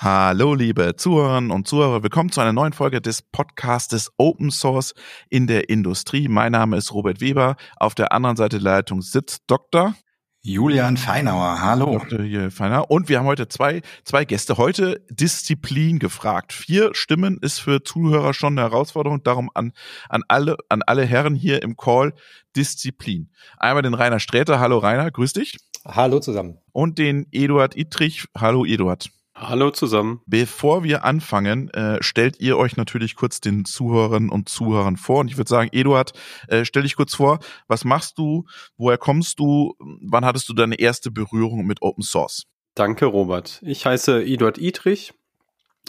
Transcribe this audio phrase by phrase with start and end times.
[0.00, 2.04] Hallo, liebe Zuhörerinnen und Zuhörer.
[2.04, 4.94] Willkommen zu einer neuen Folge des Podcastes Open Source
[5.28, 6.28] in der Industrie.
[6.28, 7.56] Mein Name ist Robert Weber.
[7.78, 9.96] Auf der anderen Seite der Leitung sitzt Dr.
[10.40, 11.60] Julian Feinauer.
[11.62, 11.98] Hallo.
[11.98, 12.52] Dr.
[12.52, 12.88] Feinauer.
[12.92, 14.56] Und wir haben heute zwei, zwei Gäste.
[14.56, 16.52] Heute Disziplin gefragt.
[16.52, 19.24] Vier Stimmen ist für Zuhörer schon eine Herausforderung.
[19.24, 19.72] Darum an,
[20.08, 22.14] an alle, an alle Herren hier im Call
[22.54, 23.32] Disziplin.
[23.56, 24.60] Einmal den Rainer Sträter.
[24.60, 25.56] Hallo Rainer, grüß dich.
[25.84, 26.58] Hallo zusammen.
[26.70, 28.26] Und den Eduard Ittrich.
[28.36, 29.10] Hallo Eduard.
[29.40, 30.20] Hallo zusammen.
[30.26, 35.20] Bevor wir anfangen, äh, stellt ihr euch natürlich kurz den Zuhörern und Zuhörern vor.
[35.20, 36.12] Und ich würde sagen, Eduard,
[36.48, 37.38] äh, stell dich kurz vor.
[37.68, 38.46] Was machst du?
[38.76, 39.74] Woher kommst du?
[39.78, 42.46] Wann hattest du deine erste Berührung mit Open Source?
[42.74, 43.60] Danke, Robert.
[43.62, 45.14] Ich heiße Eduard Idrich.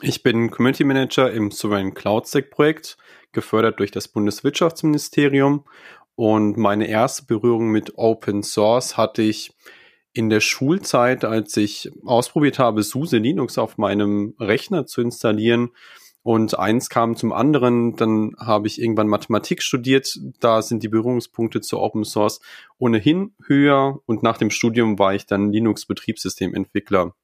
[0.04, 2.98] Ich bin Community Manager im Sovereign Cloud Stack Projekt,
[3.32, 5.66] gefördert durch das Bundeswirtschaftsministerium.
[6.14, 9.54] Und meine erste Berührung mit Open Source hatte ich
[10.14, 15.70] in der Schulzeit, als ich ausprobiert habe, SUSE Linux auf meinem Rechner zu installieren
[16.22, 21.62] und eins kam zum anderen, dann habe ich irgendwann Mathematik studiert, da sind die Berührungspunkte
[21.62, 22.42] zu Open Source
[22.78, 27.16] ohnehin höher und nach dem Studium war ich dann Linux Betriebssystementwickler.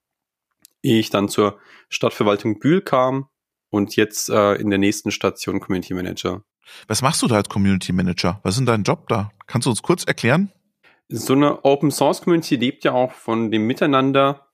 [0.81, 3.27] Ehe ich dann zur Stadtverwaltung Bühl kam
[3.70, 6.44] und jetzt äh, in der nächsten Station Community Manager.
[6.88, 8.39] Was machst du da als Community Manager?
[8.44, 9.31] Was ist denn dein Job da?
[9.45, 10.52] Kannst du uns kurz erklären?
[11.09, 14.45] So eine Open Source Community lebt ja auch von dem Miteinander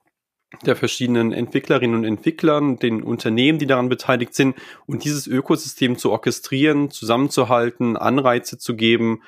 [0.65, 6.11] der verschiedenen Entwicklerinnen und Entwicklern, den Unternehmen, die daran beteiligt sind und dieses Ökosystem zu
[6.11, 9.23] orchestrieren, zusammenzuhalten, Anreize zu geben.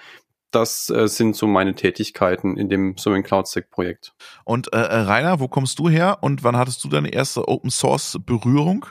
[0.52, 4.14] Das äh, sind so meine Tätigkeiten in dem Sovereign Cloud Stack Projekt.
[4.44, 7.72] Und äh, äh, Rainer, wo kommst du her und wann hattest du deine erste Open
[7.72, 8.86] Source Berührung?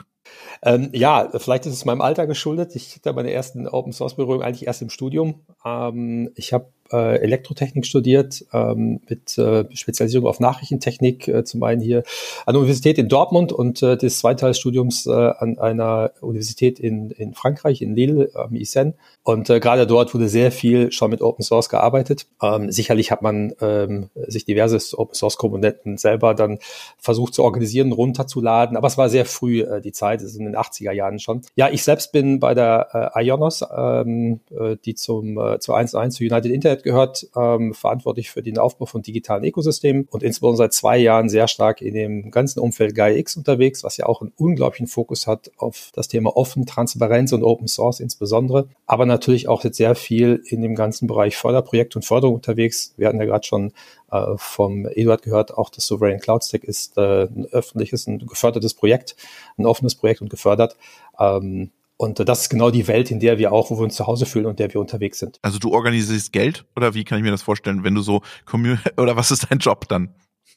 [0.62, 2.74] Ähm, ja, vielleicht ist es meinem Alter geschuldet.
[2.74, 5.44] Ich hatte meine ersten Open Source Berührung eigentlich erst im Studium.
[5.64, 11.80] Ähm, ich habe äh, Elektrotechnik studiert, ähm, mit äh, Spezialisierung auf Nachrichtentechnik, äh, zum einen
[11.80, 12.02] hier
[12.46, 16.78] an der Universität in Dortmund und äh, das zweite des Studiums äh, an einer Universität
[16.78, 18.94] in, in Frankreich, in Lille, am ISEN.
[19.24, 22.26] Und äh, gerade dort wurde sehr viel schon mit Open Source gearbeitet.
[22.42, 26.58] Ähm, sicherlich hat man ähm, sich diverse Open Source Komponenten selber dann
[26.98, 30.46] versucht zu organisieren, runterzuladen, aber es war sehr früh äh, die Zeit, es ist in
[30.46, 31.42] den 80er Jahren schon.
[31.54, 36.10] Ja, ich selbst bin bei der äh, Ionos, ähm, äh, die zum äh, zu 1.1
[36.10, 40.72] zu United Internet gehört, ähm, verantwortlich für den Aufbau von digitalen Ökosystemen und insbesondere seit
[40.72, 44.86] zwei Jahren sehr stark in dem ganzen Umfeld GaiaX unterwegs, was ja auch einen unglaublichen
[44.86, 49.76] Fokus hat auf das Thema Offen, Transparenz und Open Source insbesondere, aber natürlich auch jetzt
[49.76, 52.94] sehr viel in dem ganzen Bereich Förderprojekt und Förderung unterwegs.
[52.96, 53.72] Wir hatten ja gerade schon
[54.10, 58.74] äh, vom Eduard gehört, auch das Sovereign Cloud Stack ist äh, ein öffentliches, ein gefördertes
[58.74, 59.16] Projekt,
[59.56, 60.76] ein offenes Projekt und gefördert.
[61.18, 61.70] Ähm,
[62.02, 64.26] und das ist genau die Welt, in der wir auch, wo wir uns zu Hause
[64.26, 65.38] fühlen und der wir unterwegs sind.
[65.42, 68.22] Also du organisierst Geld oder wie kann ich mir das vorstellen, wenn du so
[68.96, 70.14] oder was ist dein Job dann?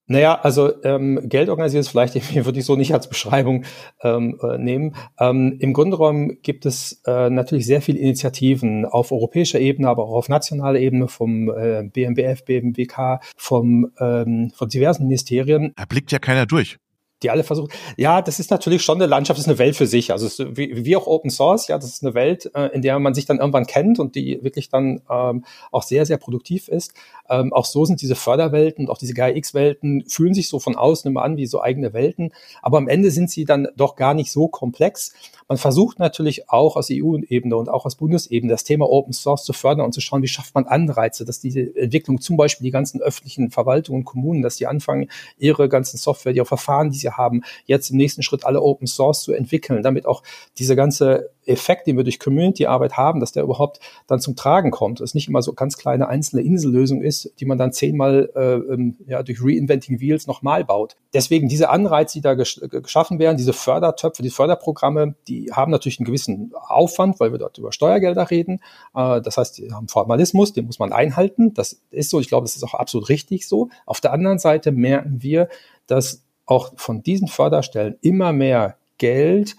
[0.07, 3.66] Naja, also ähm, Geld organisieren ist vielleicht würde ich so nicht als Beschreibung
[4.03, 4.95] ähm, äh, nehmen.
[5.19, 10.03] Ähm, Im Grunde genommen gibt es äh, natürlich sehr viele Initiativen auf europäischer Ebene, aber
[10.03, 15.73] auch auf nationaler Ebene vom äh, BMBF, BMWK, vom, ähm, von diversen Ministerien.
[15.75, 16.78] Da blickt ja keiner durch
[17.24, 17.70] die alle versuchen.
[17.98, 20.12] Ja, das ist natürlich schon eine Landschaft, das ist eine Welt für sich.
[20.12, 23.00] Also ist, wie, wie auch Open Source, ja, das ist eine Welt, äh, in der
[23.00, 26.94] man sich dann irgendwann kennt und die wirklich dann ähm, auch sehr, sehr produktiv ist.
[27.30, 31.09] Ähm, auch so sind diese Förderwelten und auch diese GAIX-Welten fühlen sich so von außen
[31.09, 32.31] immer an wie so eigene Welten,
[32.62, 35.14] aber am Ende sind sie dann doch gar nicht so komplex.
[35.47, 39.53] Man versucht natürlich auch aus EU-Ebene und auch aus Bundesebene das Thema Open Source zu
[39.53, 43.00] fördern und zu schauen, wie schafft man Anreize, dass diese Entwicklung zum Beispiel die ganzen
[43.02, 47.44] öffentlichen Verwaltungen und Kommunen, dass die anfangen, ihre ganzen Software, ihre Verfahren, die sie haben,
[47.66, 50.24] jetzt im nächsten Schritt alle Open Source zu entwickeln, damit auch
[50.58, 55.02] diese ganze Effekt, den wir durch Community-Arbeit haben, dass der überhaupt dann zum Tragen kommt.
[55.02, 58.97] Es nicht immer so ganz kleine einzelne Insellösung ist, die man dann zehnmal äh, ähm,
[59.08, 60.96] ja, durch Reinventing Wheels nochmal baut.
[61.14, 66.00] Deswegen diese Anreize, die da gesch geschaffen werden, diese Fördertöpfe, die Förderprogramme, die haben natürlich
[66.00, 68.59] einen gewissen Aufwand, weil wir dort über Steuergelder reden.
[68.96, 71.53] Äh, das heißt, die haben Formalismus, den muss man einhalten.
[71.53, 73.70] Das ist so, ich glaube, das ist auch absolut richtig so.
[73.85, 75.47] Auf der anderen Seite merken wir,
[75.88, 79.56] dass auch von diesen Förderstellen immer mehr Geld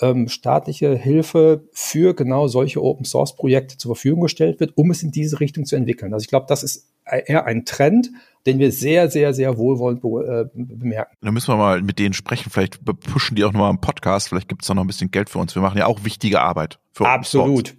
[0.00, 5.02] ähm, staatliche Hilfe für genau solche Open Source Projekte zur Verfügung gestellt wird, um es
[5.02, 6.12] in diese Richtung zu entwickeln.
[6.14, 8.10] Also ich glaube, das ist eher ein Trend,
[8.46, 11.16] den wir sehr, sehr, sehr wohlwollend be äh, bemerken.
[11.20, 12.50] Da müssen wir mal mit denen sprechen.
[12.50, 14.28] Vielleicht pushen die auch nochmal im Podcast.
[14.28, 15.54] Vielleicht gibt es da noch ein bisschen Geld für uns.
[15.54, 16.78] Wir machen ja auch wichtige Arbeit.
[16.92, 17.76] Für Absolut.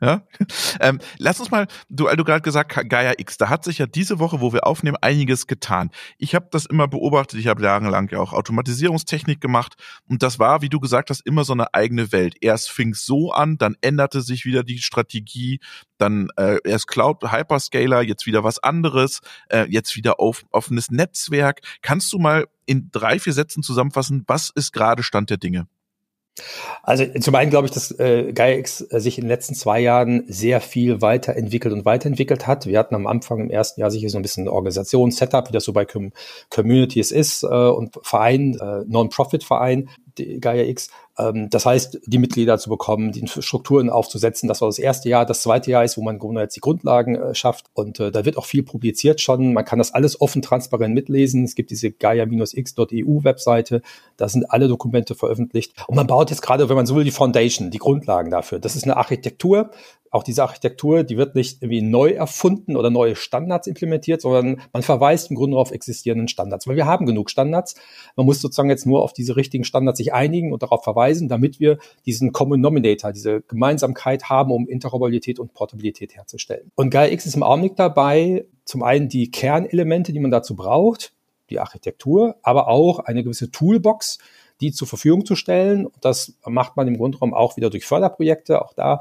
[0.00, 0.22] Ja?
[0.80, 4.18] Ähm, lass uns mal, du, du gerade gesagt, Gaia X, da hat sich ja diese
[4.18, 5.90] Woche, wo wir aufnehmen, einiges getan.
[6.18, 9.74] Ich habe das immer beobachtet, ich habe jahrelang ja auch Automatisierungstechnik gemacht
[10.06, 12.36] und das war, wie du gesagt hast, immer so eine eigene Welt.
[12.40, 15.60] Erst fing so an, dann änderte sich wieder die Strategie,
[15.96, 21.60] dann äh, erst Cloud Hyperscaler, jetzt wieder was anderes, äh, jetzt wieder auf, offenes Netzwerk.
[21.82, 25.66] Kannst du mal in drei, vier Sätzen zusammenfassen, was ist gerade Stand der Dinge?
[26.82, 30.24] Also zum einen glaube ich, dass äh, GaiaX äh, sich in den letzten zwei Jahren
[30.28, 32.66] sehr viel weiterentwickelt und weiterentwickelt hat.
[32.66, 35.64] Wir hatten am Anfang im ersten Jahr sicher so ein bisschen Organisation, Setup, wie das
[35.64, 36.12] so bei Com
[36.50, 39.88] Communities ist äh, und Verein, äh, Non-Profit-Verein,
[40.40, 40.88] Gaia X.
[40.88, 45.26] Ähm, das heißt, die Mitglieder zu bekommen, die Strukturen aufzusetzen, das war das erste Jahr.
[45.26, 47.66] Das zweite Jahr ist, wo man jetzt die Grundlagen äh, schafft.
[47.74, 49.52] Und äh, da wird auch viel publiziert schon.
[49.52, 51.42] Man kann das alles offen, transparent mitlesen.
[51.42, 53.82] Es gibt diese gaia-x.eu Webseite.
[54.16, 55.72] Da sind alle Dokumente veröffentlicht.
[55.88, 58.60] Und man baut jetzt gerade, wenn man so will, die Foundation, die Grundlagen dafür.
[58.60, 59.70] Das ist eine Architektur,
[60.10, 64.82] auch diese Architektur, die wird nicht irgendwie neu erfunden oder neue Standards implementiert, sondern man
[64.82, 67.74] verweist im Grunde auf existierenden Standards, weil wir haben genug Standards.
[68.16, 71.60] Man muss sozusagen jetzt nur auf diese richtigen Standards sich einigen und darauf verweisen, damit
[71.60, 76.70] wir diesen Common Nominator, diese Gemeinsamkeit haben, um Interoperabilität und Portabilität herzustellen.
[76.74, 81.12] Und GaiaX ist im Augenblick dabei, zum einen die Kernelemente, die man dazu braucht,
[81.50, 84.18] die Architektur, aber auch eine gewisse Toolbox,
[84.60, 85.88] die zur Verfügung zu stellen.
[86.00, 88.62] Das macht man im Grundraum auch wieder durch Förderprojekte.
[88.62, 89.00] Auch da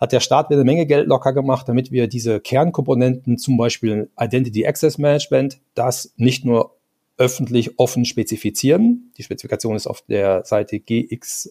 [0.00, 4.10] hat der Staat wieder eine Menge Geld locker gemacht, damit wir diese Kernkomponenten, zum Beispiel
[4.18, 6.77] Identity Access Management, das nicht nur
[7.18, 9.12] öffentlich offen spezifizieren.
[9.18, 11.50] Die Spezifikation ist auf der Seite gxfs-.de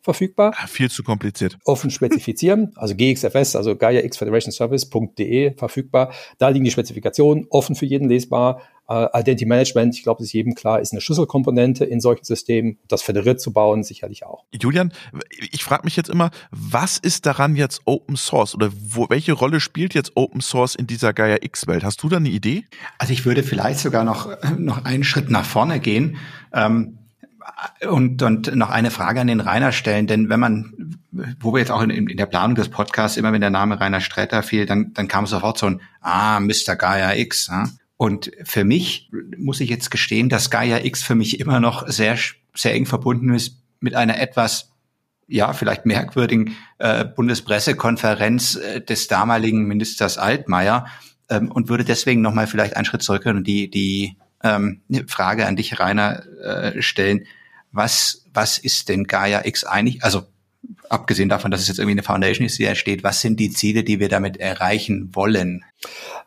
[0.00, 0.54] verfügbar.
[0.68, 1.58] Viel zu kompliziert.
[1.64, 6.12] Offen spezifizieren, also gxfs, also Gaia X Federation Service.de verfügbar.
[6.38, 8.62] Da liegen die Spezifikationen offen für jeden lesbar.
[8.92, 12.78] Uh, Identity Management, ich glaube, es ist jedem klar, ist eine Schlüsselkomponente in solchen Systemen.
[12.88, 14.44] Das föderiert zu bauen, sicherlich auch.
[14.52, 14.92] Julian,
[15.50, 19.60] ich frage mich jetzt immer, was ist daran jetzt Open Source oder wo, welche Rolle
[19.60, 21.84] spielt jetzt Open Source in dieser Gaia X-Welt?
[21.84, 22.64] Hast du da eine Idee?
[22.98, 24.28] Also ich würde vielleicht sogar noch,
[24.58, 26.18] noch einen Schritt nach vorne gehen.
[26.52, 26.98] Ähm
[27.88, 30.98] und, und noch eine Frage an den Rainer stellen, denn wenn man,
[31.40, 34.00] wo wir jetzt auch in, in der Planung des Podcasts, immer wenn der Name Rainer
[34.00, 36.76] Sträter fiel, dann, dann kam sofort so ein, ah, Mr.
[36.76, 37.48] Gaia X.
[37.48, 37.64] Ja?
[37.96, 42.18] Und für mich muss ich jetzt gestehen, dass Gaia X für mich immer noch sehr,
[42.54, 44.72] sehr eng verbunden ist mit einer etwas,
[45.28, 50.86] ja, vielleicht merkwürdigen äh, Bundespressekonferenz äh, des damaligen Ministers Altmaier
[51.28, 55.56] ähm, und würde deswegen nochmal vielleicht einen Schritt zurück und die, die ähm, Frage an
[55.56, 57.26] dich, Rainer, äh, stellen.
[57.70, 60.04] Was, was ist denn Gaia X eigentlich?
[60.04, 60.26] Also
[60.88, 63.82] abgesehen davon, dass es jetzt irgendwie eine Foundation ist, die entsteht, was sind die Ziele,
[63.84, 65.64] die wir damit erreichen wollen?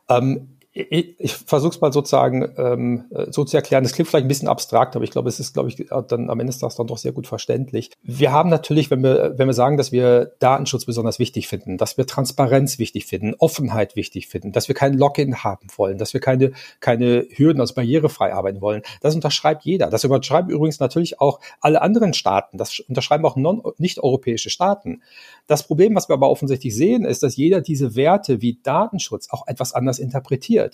[0.10, 3.84] Ähm, ich, ich versuche es mal sozusagen ähm, so zu erklären.
[3.84, 6.40] Das klingt vielleicht ein bisschen abstrakt, aber ich glaube, es ist, glaube ich, dann am
[6.42, 7.92] Ende des Tages dann doch sehr gut verständlich.
[8.04, 11.98] Wir haben natürlich, wenn wir, wenn wir sagen, dass wir Datenschutz besonders wichtig finden, dass
[11.98, 16.20] wir Transparenz wichtig finden, Offenheit wichtig finden, dass wir kein Login haben wollen, dass wir
[16.20, 16.52] keine,
[16.82, 19.90] keine Hürden, also barrierefrei arbeiten wollen, das unterschreibt jeder.
[19.90, 22.58] Das unterschreiben übrigens natürlich auch alle anderen Staaten.
[22.58, 23.38] Das unterschreiben auch
[23.78, 25.02] nicht-europäische Staaten.
[25.48, 29.48] Das Problem, was wir aber offensichtlich sehen, ist, dass jeder diese Werte wie Datenschutz auch
[29.48, 30.65] etwas anders interpretiert.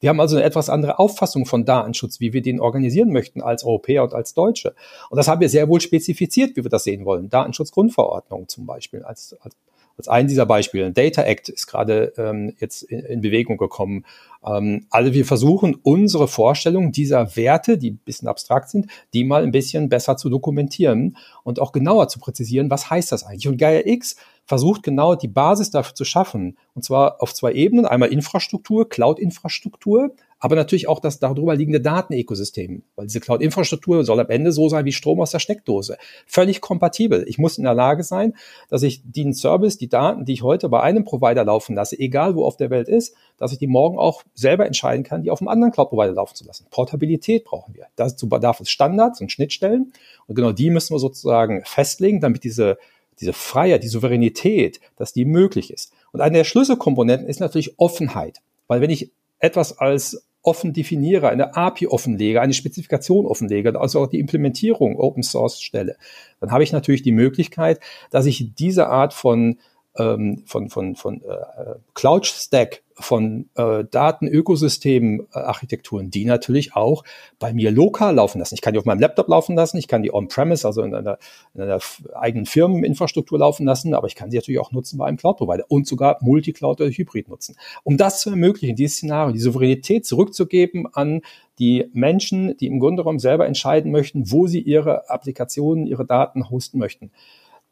[0.00, 3.64] Wir haben also eine etwas andere Auffassung von Datenschutz, wie wir den organisieren möchten als
[3.64, 4.74] Europäer und als Deutsche.
[5.10, 7.28] Und das haben wir sehr wohl spezifiziert, wie wir das sehen wollen.
[7.28, 9.56] Datenschutzgrundverordnung zum Beispiel als, als,
[9.96, 10.92] als ein dieser Beispiele.
[10.92, 14.04] Data Act ist gerade ähm, jetzt in, in Bewegung gekommen.
[14.46, 19.42] Ähm, also wir versuchen unsere Vorstellung dieser Werte, die ein bisschen abstrakt sind, die mal
[19.42, 23.48] ein bisschen besser zu dokumentieren und auch genauer zu präzisieren, was heißt das eigentlich.
[23.48, 24.14] Und Gaia X
[24.48, 26.56] versucht genau die Basis dafür zu schaffen.
[26.74, 27.84] Und zwar auf zwei Ebenen.
[27.84, 32.82] Einmal Infrastruktur, Cloud-Infrastruktur, aber natürlich auch das darüber liegende Datenökosystem.
[32.96, 35.98] Weil diese Cloud-Infrastruktur soll am Ende so sein wie Strom aus der Steckdose.
[36.26, 37.26] Völlig kompatibel.
[37.28, 38.32] Ich muss in der Lage sein,
[38.70, 42.34] dass ich den Service, die Daten, die ich heute bei einem Provider laufen lasse, egal
[42.34, 45.42] wo auf der Welt ist, dass ich die morgen auch selber entscheiden kann, die auf
[45.42, 46.64] einem anderen Cloud-Provider laufen zu lassen.
[46.70, 47.88] Portabilität brauchen wir.
[47.96, 49.92] Dazu bedarf es Standards und Schnittstellen.
[50.26, 52.78] Und genau die müssen wir sozusagen festlegen, damit diese
[53.20, 55.92] diese Freiheit, die Souveränität, dass die möglich ist.
[56.12, 58.40] Und eine der Schlüsselkomponenten ist natürlich Offenheit.
[58.66, 64.06] Weil wenn ich etwas als offen definiere, eine API offenlege, eine Spezifikation offenlege, also auch
[64.06, 65.96] die Implementierung Open Source stelle,
[66.40, 69.58] dann habe ich natürlich die Möglichkeit, dass ich diese Art von
[69.98, 77.04] ähm, von, von, von äh, Cloud Stack, von äh, Datenökosystemen, äh, die natürlich auch
[77.38, 78.54] bei mir lokal laufen lassen.
[78.54, 81.18] Ich kann die auf meinem Laptop laufen lassen, ich kann die on-premise, also in einer,
[81.54, 81.78] in einer
[82.14, 85.86] eigenen Firmeninfrastruktur laufen lassen, aber ich kann sie natürlich auch nutzen bei einem Cloud-Provider und
[85.86, 87.56] sogar Multicloud oder Hybrid nutzen.
[87.84, 91.22] Um das zu ermöglichen, dieses Szenario, die Souveränität zurückzugeben an
[91.58, 96.50] die Menschen, die im Grunde genommen selber entscheiden möchten, wo sie ihre Applikationen, ihre Daten
[96.50, 97.10] hosten möchten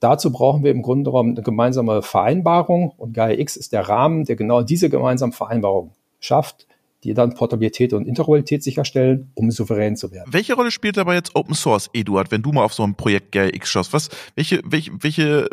[0.01, 4.25] Dazu brauchen wir im Grunde genommen eine gemeinsame Vereinbarung und Gaia X ist der Rahmen,
[4.25, 6.67] der genau diese gemeinsame Vereinbarung schafft,
[7.03, 10.33] die dann Portabilität und Interoperabilität sicherstellen, um souverän zu werden.
[10.33, 13.33] Welche Rolle spielt dabei jetzt Open Source, Eduard, wenn du mal auf so ein Projekt
[13.33, 13.93] Gaia X schaust?
[13.93, 15.49] Was, welche, welche, welche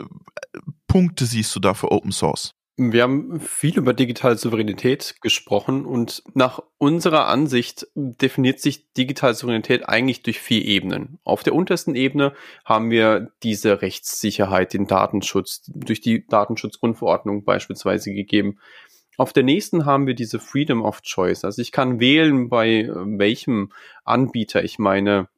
[0.88, 2.54] Punkte siehst du da für Open Source?
[2.76, 9.88] Wir haben viel über digitale Souveränität gesprochen und nach unserer Ansicht definiert sich digitale Souveränität
[9.88, 11.20] eigentlich durch vier Ebenen.
[11.24, 12.34] Auf der untersten Ebene
[12.66, 18.58] haben wir diese Rechtssicherheit, den Datenschutz, durch die Datenschutzgrundverordnung beispielsweise gegeben.
[19.18, 21.46] Auf der nächsten haben wir diese Freedom of Choice.
[21.46, 23.72] Also ich kann wählen, bei welchem
[24.04, 25.30] Anbieter ich meine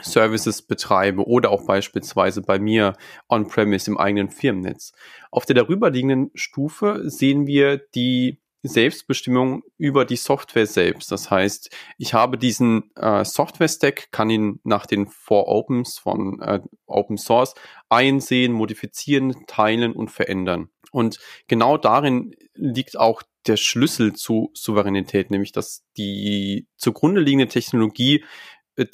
[0.00, 2.96] Services betreibe oder auch beispielsweise bei mir
[3.28, 4.92] on-premise im eigenen Firmennetz.
[5.30, 11.12] Auf der darüberliegenden Stufe sehen wir die Selbstbestimmung über die Software selbst.
[11.12, 16.60] Das heißt, ich habe diesen äh, Software-Stack, kann ihn nach den Four Opens von äh,
[16.86, 17.54] Open Source
[17.90, 20.70] einsehen, modifizieren, teilen und verändern.
[20.90, 28.24] Und genau darin liegt auch der Schlüssel zu Souveränität, nämlich dass die zugrunde liegende Technologie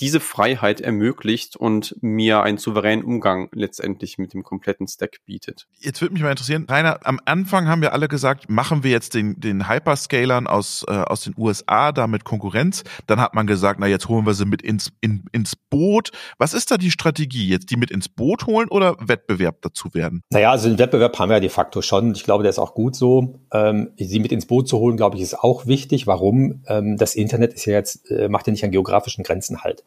[0.00, 5.66] diese Freiheit ermöglicht und mir einen souveränen Umgang letztendlich mit dem kompletten Stack bietet.
[5.78, 9.14] Jetzt würde mich mal interessieren, Rainer, am Anfang haben wir alle gesagt, machen wir jetzt
[9.14, 12.84] den, den Hyperscalern aus, äh, aus den USA damit Konkurrenz.
[13.06, 16.10] Dann hat man gesagt, na jetzt holen wir sie mit ins, in, ins Boot.
[16.38, 17.48] Was ist da die Strategie?
[17.48, 20.22] Jetzt die mit ins Boot holen oder Wettbewerb dazu werden?
[20.30, 22.12] Naja, also den Wettbewerb haben wir ja de facto schon.
[22.12, 23.40] Ich glaube, der ist auch gut so.
[23.52, 26.06] Ähm, sie mit ins Boot zu holen, glaube ich, ist auch wichtig.
[26.06, 26.62] Warum?
[26.66, 29.84] Ähm, das Internet ist ja jetzt, äh, macht ja nicht an geografischen Grenzen halt halt.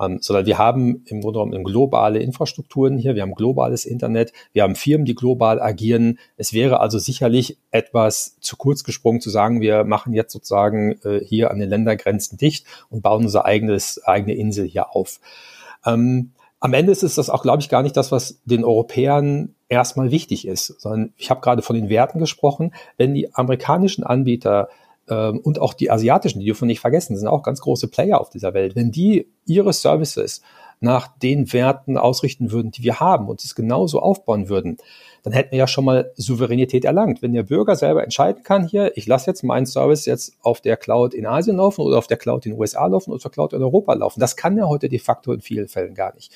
[0.00, 4.64] Ähm, sondern wir haben im Grunde genommen globale Infrastrukturen hier, wir haben globales Internet, wir
[4.64, 6.18] haben Firmen, die global agieren.
[6.36, 11.20] Es wäre also sicherlich etwas zu kurz gesprungen zu sagen, wir machen jetzt sozusagen äh,
[11.24, 15.20] hier an den Ländergrenzen dicht und bauen unser eigenes, eigene Insel hier auf.
[15.86, 20.10] Ähm, am Ende ist das auch, glaube ich, gar nicht das, was den Europäern erstmal
[20.10, 22.72] wichtig ist, sondern ich habe gerade von den Werten gesprochen.
[22.96, 24.68] Wenn die amerikanischen Anbieter
[25.06, 28.30] und auch die asiatischen, die dürfen wir nicht vergessen, sind auch ganz große Player auf
[28.30, 28.74] dieser Welt.
[28.74, 30.40] Wenn die ihre Services
[30.80, 34.76] nach den Werten ausrichten würden, die wir haben und es genauso aufbauen würden,
[35.22, 37.22] dann hätten wir ja schon mal Souveränität erlangt.
[37.22, 40.76] Wenn der Bürger selber entscheiden kann, hier, ich lasse jetzt meinen Service jetzt auf der
[40.76, 43.30] Cloud in Asien laufen oder auf der Cloud in den USA laufen oder auf der
[43.30, 44.20] Cloud in Europa laufen.
[44.20, 46.32] Das kann er heute de facto in vielen Fällen gar nicht.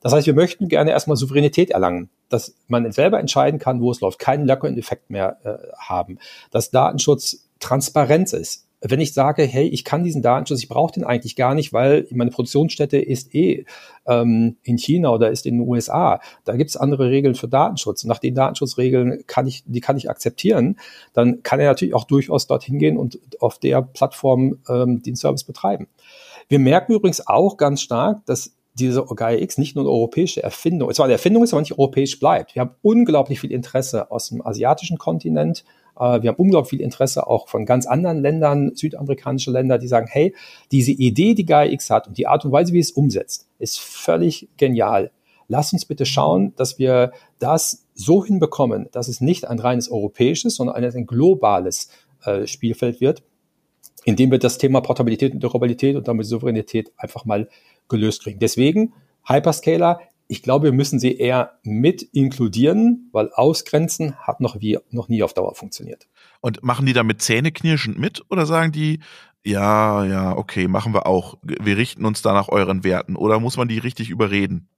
[0.00, 4.00] Das heißt, wir möchten gerne erstmal Souveränität erlangen, dass man selber entscheiden kann, wo es
[4.00, 6.18] läuft, keinen Lock-in-Effekt mehr äh, haben,
[6.50, 8.66] dass Datenschutz Transparenz ist.
[8.84, 12.04] Wenn ich sage, hey, ich kann diesen Datenschutz, ich brauche den eigentlich gar nicht, weil
[12.10, 13.64] meine Produktionsstätte ist eh
[14.06, 16.20] ähm, in China oder ist in den USA.
[16.44, 18.02] Da gibt es andere Regeln für Datenschutz.
[18.02, 20.80] nach den Datenschutzregeln kann ich, die kann ich akzeptieren.
[21.12, 25.44] Dann kann er natürlich auch durchaus dorthin gehen und auf der Plattform ähm, den Service
[25.44, 25.86] betreiben.
[26.48, 30.90] Wir merken übrigens auch ganz stark, dass diese Gaia X nicht nur eine europäische Erfindung,
[30.90, 32.54] es war eine Erfindung ist, aber nicht europäisch bleibt.
[32.56, 35.64] Wir haben unglaublich viel Interesse aus dem asiatischen Kontinent,
[35.94, 40.34] wir haben unglaublich viel Interesse auch von ganz anderen Ländern, südamerikanische Länder, die sagen, hey,
[40.70, 43.78] diese Idee, die Gaia X hat und die Art und Weise, wie es umsetzt, ist
[43.78, 45.10] völlig genial.
[45.48, 50.56] Lass uns bitte schauen, dass wir das so hinbekommen, dass es nicht ein reines europäisches,
[50.56, 51.90] sondern ein, globales
[52.24, 53.22] äh, Spielfeld wird,
[54.04, 57.48] indem wir das Thema Portabilität und Interoperabilität und damit Souveränität einfach mal
[57.88, 58.38] gelöst kriegen.
[58.38, 58.94] Deswegen
[59.26, 60.00] Hyperscaler
[60.32, 65.22] ich glaube, wir müssen sie eher mit inkludieren, weil ausgrenzen hat noch, wie, noch nie
[65.22, 66.08] auf Dauer funktioniert.
[66.40, 69.00] Und machen die damit zähneknirschend mit oder sagen die,
[69.44, 71.36] ja, ja, okay, machen wir auch.
[71.42, 73.14] Wir richten uns da nach euren Werten.
[73.14, 74.68] Oder muss man die richtig überreden?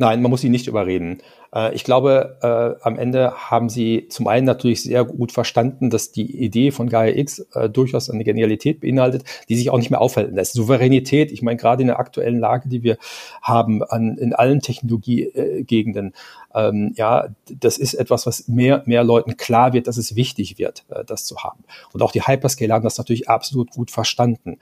[0.00, 1.18] Nein, man muss sie nicht überreden.
[1.54, 6.10] Äh, ich glaube, äh, am Ende haben sie zum einen natürlich sehr gut verstanden, dass
[6.10, 10.00] die Idee von Gaia X äh, durchaus eine Genialität beinhaltet, die sich auch nicht mehr
[10.00, 10.54] aufhalten lässt.
[10.54, 12.96] Souveränität, ich meine, gerade in der aktuellen Lage, die wir
[13.42, 16.14] haben an, in allen Technologiegegenden,
[16.54, 20.86] ähm, ja, das ist etwas, was mehr, mehr Leuten klar wird, dass es wichtig wird,
[21.06, 21.62] das zu haben.
[21.92, 24.56] Und auch die Hyperscaler haben das natürlich absolut gut verstanden.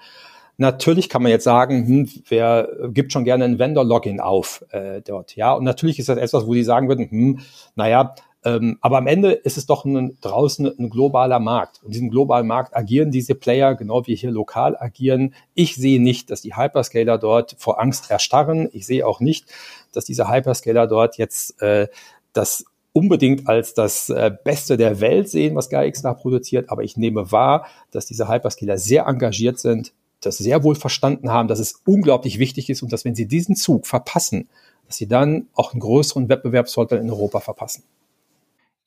[0.60, 5.36] Natürlich kann man jetzt sagen, hm, wer gibt schon gerne ein Vendor-Login auf äh, dort,
[5.36, 5.54] ja?
[5.54, 7.40] Und natürlich ist das etwas, wo die sagen würden, hm,
[7.76, 11.80] naja, ähm, aber am Ende ist es doch ein, draußen ein globaler Markt.
[11.84, 15.34] Und diesem globalen Markt agieren diese Player, genau wie hier lokal agieren.
[15.54, 18.68] Ich sehe nicht, dass die Hyperscaler dort vor Angst erstarren.
[18.72, 19.46] Ich sehe auch nicht,
[19.92, 21.86] dass diese Hyperscaler dort jetzt äh,
[22.32, 26.96] das unbedingt als das äh, Beste der Welt sehen, was GaiaX da produziert, aber ich
[26.96, 31.80] nehme wahr, dass diese Hyperscaler sehr engagiert sind, das sehr wohl verstanden haben, dass es
[31.84, 34.48] unglaublich wichtig ist und dass wenn sie diesen Zug verpassen,
[34.86, 37.84] dass sie dann auch einen größeren Wettbewerbsvorteil in Europa verpassen.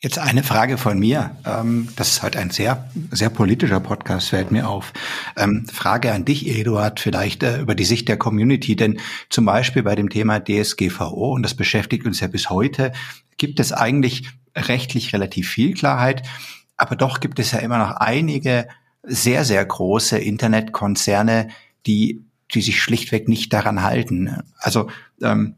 [0.03, 1.35] Jetzt eine Frage von mir.
[1.45, 4.93] Ähm, das ist heute ein sehr, sehr politischer Podcast, fällt mir auf.
[5.37, 8.75] Ähm, Frage an dich, Eduard, vielleicht äh, über die Sicht der Community.
[8.75, 12.93] Denn zum Beispiel bei dem Thema DSGVO, und das beschäftigt uns ja bis heute,
[13.37, 16.23] gibt es eigentlich rechtlich relativ viel Klarheit.
[16.77, 18.67] Aber doch gibt es ja immer noch einige
[19.03, 21.49] sehr, sehr große Internetkonzerne,
[21.85, 24.43] die, die sich schlichtweg nicht daran halten.
[24.57, 24.89] Also
[25.21, 25.55] ähm,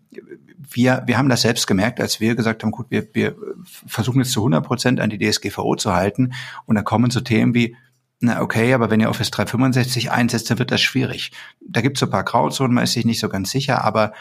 [0.57, 3.35] wir, wir haben das selbst gemerkt, als wir gesagt haben, gut, wir, wir
[3.65, 6.33] versuchen jetzt zu 100 Prozent an die DSGVO zu halten
[6.65, 7.75] und dann kommen so Themen wie,
[8.19, 11.31] na okay, aber wenn ihr Office 365 einsetzt, dann wird das schwierig.
[11.62, 14.13] Da gibt es so ein paar Grauzonen, man ist sich nicht so ganz sicher, aber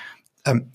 [0.44, 0.70] ähm,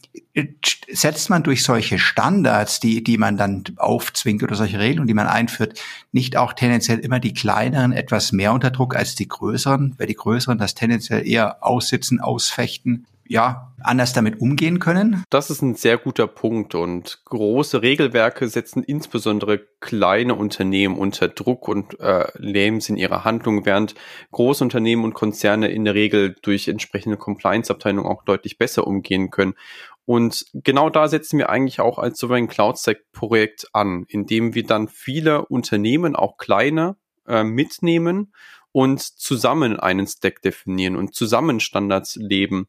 [0.92, 5.28] setzt man durch solche Standards, die, die man dann aufzwingt oder solche Regeln, die man
[5.28, 5.80] einführt,
[6.12, 10.16] nicht auch tendenziell immer die kleineren etwas mehr unter Druck als die größeren, weil die
[10.16, 13.08] größeren das tendenziell eher aussitzen, ausfechten?
[13.30, 15.24] Ja, anders damit umgehen können?
[15.30, 21.68] Das ist ein sehr guter Punkt und große Regelwerke setzen insbesondere kleine Unternehmen unter Druck
[21.68, 23.96] und äh, lähmen sie in ihrer Handlung, während
[24.32, 29.54] Großunternehmen und Konzerne in der Regel durch entsprechende Compliance-Abteilungen auch deutlich besser umgehen können.
[30.06, 34.64] Und genau da setzen wir eigentlich auch als Sovereign Cloud Stack Projekt an, indem wir
[34.64, 36.96] dann viele Unternehmen, auch kleine,
[37.28, 38.34] äh, mitnehmen
[38.72, 42.68] und zusammen einen Stack definieren und zusammen Standards leben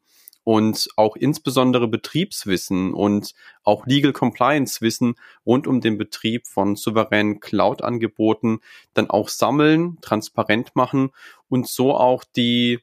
[0.48, 7.38] und auch insbesondere Betriebswissen und auch Legal Compliance Wissen rund um den Betrieb von souveränen
[7.40, 8.60] Cloud-Angeboten
[8.94, 11.10] dann auch sammeln, transparent machen
[11.50, 12.78] und so auch die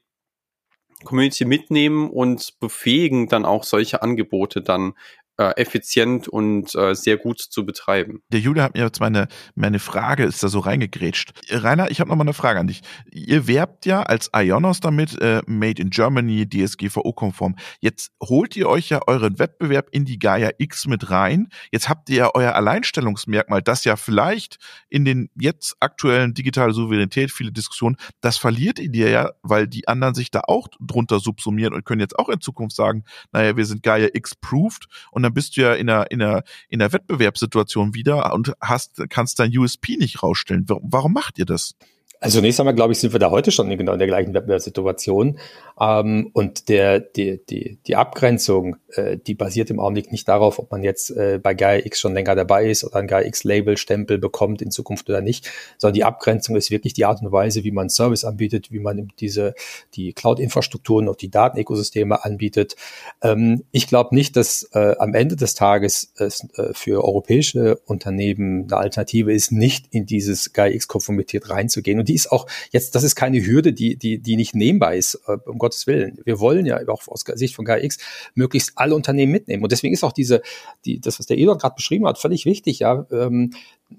[1.02, 4.92] Community mitnehmen und befähigen dann auch solche Angebote dann
[5.38, 8.22] effizient und äh, sehr gut zu betreiben.
[8.32, 11.32] Der Julia hat mir jetzt meine, meine Frage, ist da so reingegrätscht.
[11.50, 12.80] Rainer, ich habe noch mal eine Frage an dich.
[13.10, 17.56] Ihr werbt ja als Ionos damit, äh, Made in Germany, DSGVO-konform.
[17.80, 21.48] Jetzt holt ihr euch ja euren Wettbewerb in die Gaia X mit rein.
[21.70, 24.56] Jetzt habt ihr ja euer Alleinstellungsmerkmal, das ja vielleicht
[24.88, 30.14] in den jetzt aktuellen digitalen Souveränität, viele Diskussionen, das verliert ihr ja, weil die anderen
[30.14, 33.82] sich da auch drunter subsumieren und können jetzt auch in Zukunft sagen, naja, wir sind
[33.82, 38.32] Gaia X-proofed und dann bist du ja in einer, in einer, in einer Wettbewerbssituation wieder
[38.32, 40.64] und hast, kannst dein USP nicht rausstellen.
[40.68, 41.74] Warum macht ihr das?
[42.20, 45.38] Also zunächst einmal, glaube ich, sind wir da heute schon genau in der gleichen Wettbewerbssituation.
[45.78, 50.70] Ähm, und der, die, die, die Abgrenzung, äh, die basiert im Augenblick nicht darauf, ob
[50.70, 54.62] man jetzt äh, bei Gaia X schon länger dabei ist oder ein Gaia X-Label-Stempel bekommt
[54.62, 57.90] in Zukunft oder nicht, sondern die Abgrenzung ist wirklich die Art und Weise, wie man
[57.90, 59.54] Service anbietet, wie man diese,
[59.94, 62.76] die Cloud-Infrastrukturen und die Datenökosysteme anbietet.
[63.22, 68.64] Ähm, ich glaube nicht, dass äh, am Ende des Tages es äh, für europäische Unternehmen
[68.64, 71.98] eine Alternative ist, nicht in dieses Gaia X-Konformität reinzugehen.
[71.98, 75.20] Und die ist auch jetzt, das ist keine Hürde, die, die, die nicht nehmbar ist,
[75.26, 76.18] äh, um Gottes Willen.
[76.24, 77.98] Wir wollen ja auch aus Sicht von KX
[78.34, 79.62] möglichst alle Unternehmen mitnehmen.
[79.62, 80.42] Und deswegen ist auch diese,
[80.84, 83.06] die, das, was der Eduard gerade beschrieben hat, völlig wichtig, ja.
[83.10, 83.52] Ähm,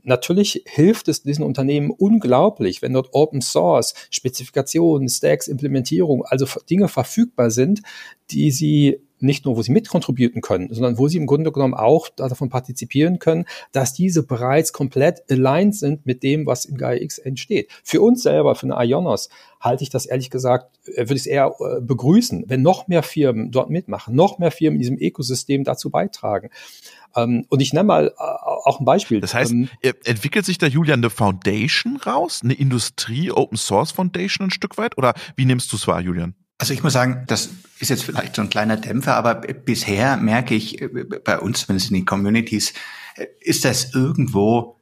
[0.03, 6.87] natürlich hilft es diesen Unternehmen unglaublich, wenn dort Open Source, Spezifikationen, Stacks, Implementierung, also Dinge
[6.87, 7.81] verfügbar sind,
[8.31, 12.09] die sie nicht nur, wo sie mitkontribuieren können, sondern wo sie im Grunde genommen auch
[12.09, 17.69] davon partizipieren können, dass diese bereits komplett aligned sind mit dem, was im GaiaX entsteht.
[17.83, 21.25] Für uns selber, für eine Ionos, halte ich das ehrlich gesagt, äh, würde ich es
[21.25, 25.63] eher äh, begrüßen, wenn noch mehr Firmen dort mitmachen, noch mehr Firmen in diesem Ökosystem
[25.63, 26.49] dazu beitragen.
[27.15, 29.19] Ähm, und ich nenne mal äh, auch ein Beispiel.
[29.19, 34.47] Das heißt, ähm, entwickelt sich da Julian eine Foundation raus, eine Industrie, Open Source Foundation
[34.47, 34.97] ein Stück weit?
[34.97, 36.35] Oder wie nimmst du es wahr, Julian?
[36.57, 40.55] Also ich muss sagen, das ist jetzt vielleicht so ein kleiner Dämpfer, aber bisher merke
[40.55, 40.83] ich
[41.23, 42.73] bei uns, zumindest in den Communities,
[43.39, 44.77] ist das irgendwo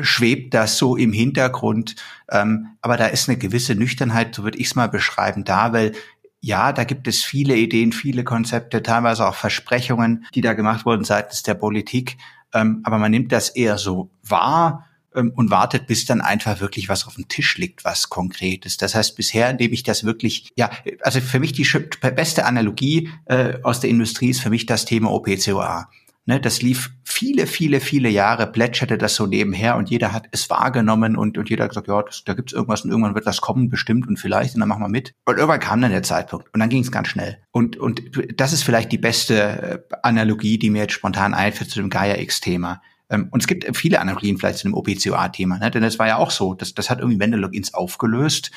[0.00, 1.96] schwebt das so im Hintergrund.
[2.30, 5.92] Ähm, aber da ist eine gewisse Nüchternheit, so würde ich es mal beschreiben, da, weil
[6.40, 11.04] ja, da gibt es viele Ideen, viele Konzepte, teilweise auch Versprechungen, die da gemacht wurden
[11.04, 12.16] seitens der Politik.
[12.54, 14.87] Ähm, aber man nimmt das eher so wahr
[15.18, 18.82] ähm, und wartet, bis dann einfach wirklich was auf dem Tisch liegt, was konkret ist.
[18.82, 20.70] Das heißt, bisher nehme ich das wirklich, ja,
[21.02, 21.68] also für mich die
[22.14, 25.88] beste Analogie äh, aus der Industrie ist für mich das Thema OPCOA.
[26.28, 30.50] Ne, das lief viele, viele, viele Jahre, plätscherte das so nebenher und jeder hat es
[30.50, 33.40] wahrgenommen und, und jeder hat gesagt, ja, das, da gibt's irgendwas und irgendwann wird das
[33.40, 35.14] kommen, bestimmt und vielleicht und dann machen wir mit.
[35.24, 37.38] Und irgendwann kam dann der Zeitpunkt und dann ging es ganz schnell.
[37.50, 38.02] Und, und
[38.36, 42.82] das ist vielleicht die beste äh, Analogie, die mir jetzt spontan einfällt zu dem Gaia-X-Thema.
[43.10, 45.70] Ähm, und es gibt viele Analogien vielleicht zu dem OPCOA-Thema, ne?
[45.70, 48.50] denn das war ja auch so, das, das hat irgendwie Wende-Logins aufgelöst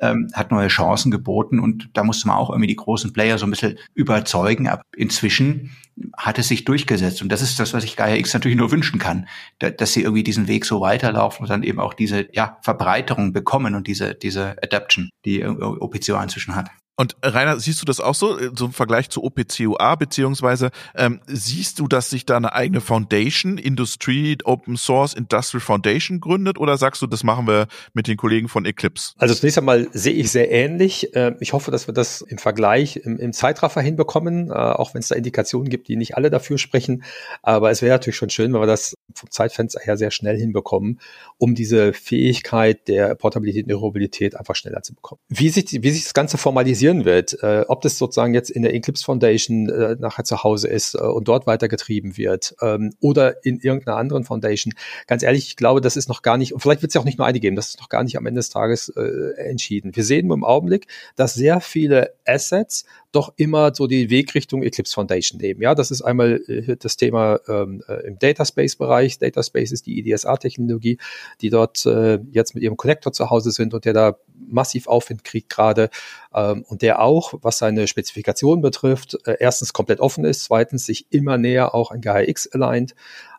[0.00, 3.46] ähm, hat neue Chancen geboten und da musste man auch irgendwie die großen Player so
[3.46, 4.68] ein bisschen überzeugen.
[4.68, 5.70] Aber inzwischen
[6.16, 8.98] hat es sich durchgesetzt und das ist das, was ich Gaia X natürlich nur wünschen
[8.98, 9.26] kann,
[9.58, 13.32] da, dass sie irgendwie diesen Weg so weiterlaufen und dann eben auch diese ja, Verbreiterung
[13.32, 16.70] bekommen und diese, diese Adaption, die OPCO inzwischen hat.
[16.98, 21.78] Und Rainer, siehst du das auch so, so im Vergleich zu OPCUA, beziehungsweise ähm, siehst
[21.78, 27.02] du, dass sich da eine eigene Foundation, Industry, Open Source, Industrial Foundation gründet oder sagst
[27.02, 29.12] du, das machen wir mit den Kollegen von Eclipse?
[29.18, 31.10] Also zunächst einmal sehe ich sehr ähnlich.
[31.12, 35.00] Ähm, ich hoffe, dass wir das im Vergleich im, im Zeitraffer hinbekommen, äh, auch wenn
[35.00, 37.04] es da Indikationen gibt, die nicht alle dafür sprechen.
[37.42, 41.00] Aber es wäre natürlich schon schön, wenn wir das vom Zeitfenster her sehr schnell hinbekommen,
[41.38, 45.20] um diese Fähigkeit der Portabilität und Durabilität einfach schneller zu bekommen.
[45.28, 48.62] Wie sich, wie sich das Ganze formalisiert, passieren wird, äh, ob das sozusagen jetzt in
[48.62, 53.44] der Eclipse Foundation äh, nachher zu Hause ist äh, und dort weitergetrieben wird ähm, oder
[53.44, 54.72] in irgendeiner anderen Foundation.
[55.06, 57.04] Ganz ehrlich, ich glaube, das ist noch gar nicht, und vielleicht wird es ja auch
[57.04, 59.96] nicht nur eine geben, das ist noch gar nicht am Ende des Tages äh, entschieden.
[59.96, 62.84] Wir sehen im Augenblick, dass sehr viele Assets
[63.16, 65.62] doch immer so die Wegrichtung Eclipse Foundation nehmen.
[65.62, 69.18] Ja, das ist einmal äh, das Thema ähm, äh, im Dataspace-Bereich.
[69.18, 70.98] Dataspace ist die IDSA-Technologie,
[71.40, 74.16] die dort äh, jetzt mit ihrem Connector zu Hause sind und der da
[74.48, 75.90] massiv Aufwind kriegt gerade
[76.34, 81.06] ähm, und der auch, was seine Spezifikation betrifft, äh, erstens komplett offen ist, zweitens sich
[81.10, 82.94] immer näher auch an GAIX aligned.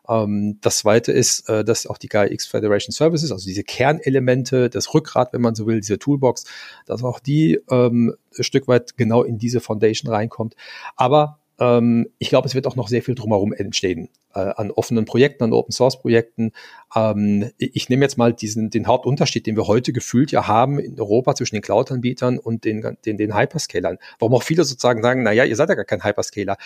[0.08, 4.94] Ähm, das zweite ist, äh, dass auch die GAIX Federation Services, also diese Kernelemente, das
[4.94, 6.44] Rückgrat, wenn man so will, diese Toolbox,
[6.86, 10.54] dass auch die ähm, ein Stück weit genau in diese Foundation reinkommt.
[10.96, 15.04] Aber ähm, ich glaube, es wird auch noch sehr viel drumherum entstehen äh, an offenen
[15.04, 16.52] Projekten, an Open Source Projekten.
[16.94, 20.98] Ähm, ich nehme jetzt mal diesen den Hauptunterschied, den wir heute gefühlt ja haben in
[20.98, 23.98] Europa zwischen den Cloud-Anbietern und den, den, den Hyperscalern.
[24.18, 26.56] Warum auch viele sozusagen sagen, na ja, ihr seid ja gar kein Hyperscaler.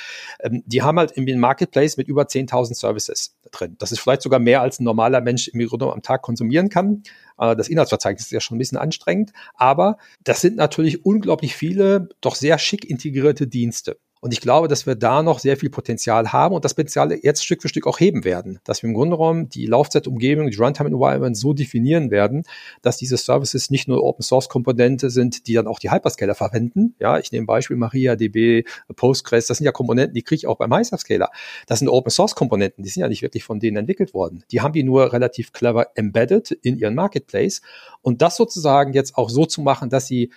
[0.40, 3.76] Ähm, die haben halt im Marketplace mit über 10.000 Services drin.
[3.78, 7.02] Das ist vielleicht sogar mehr als ein normaler Mensch im Grunde am Tag konsumieren kann.
[7.38, 12.08] Äh, das Inhaltsverzeichnis ist ja schon ein bisschen anstrengend, aber das sind natürlich unglaublich viele,
[12.20, 13.98] doch sehr schick integrierte Dienste.
[14.24, 17.44] Und ich glaube, dass wir da noch sehr viel Potenzial haben und das Potenzial jetzt
[17.44, 18.60] Stück für Stück auch heben werden.
[18.62, 22.44] Dass wir im Grunde genommen die Laufzeitumgebung, die Runtime Environment so definieren werden,
[22.82, 26.94] dass diese Services nicht nur Open Source Komponente sind, die dann auch die Hyperscaler verwenden.
[27.00, 28.62] Ja, ich nehme Beispiel MariaDB,
[28.94, 31.28] Postgres, das sind ja Komponenten, die kriege ich auch beim Hyperscaler.
[31.66, 34.44] Das sind Open Source Komponenten, die sind ja nicht wirklich von denen entwickelt worden.
[34.52, 37.60] Die haben die nur relativ clever embedded in ihren Marketplace
[38.02, 40.30] und das sozusagen jetzt auch so zu machen, dass sie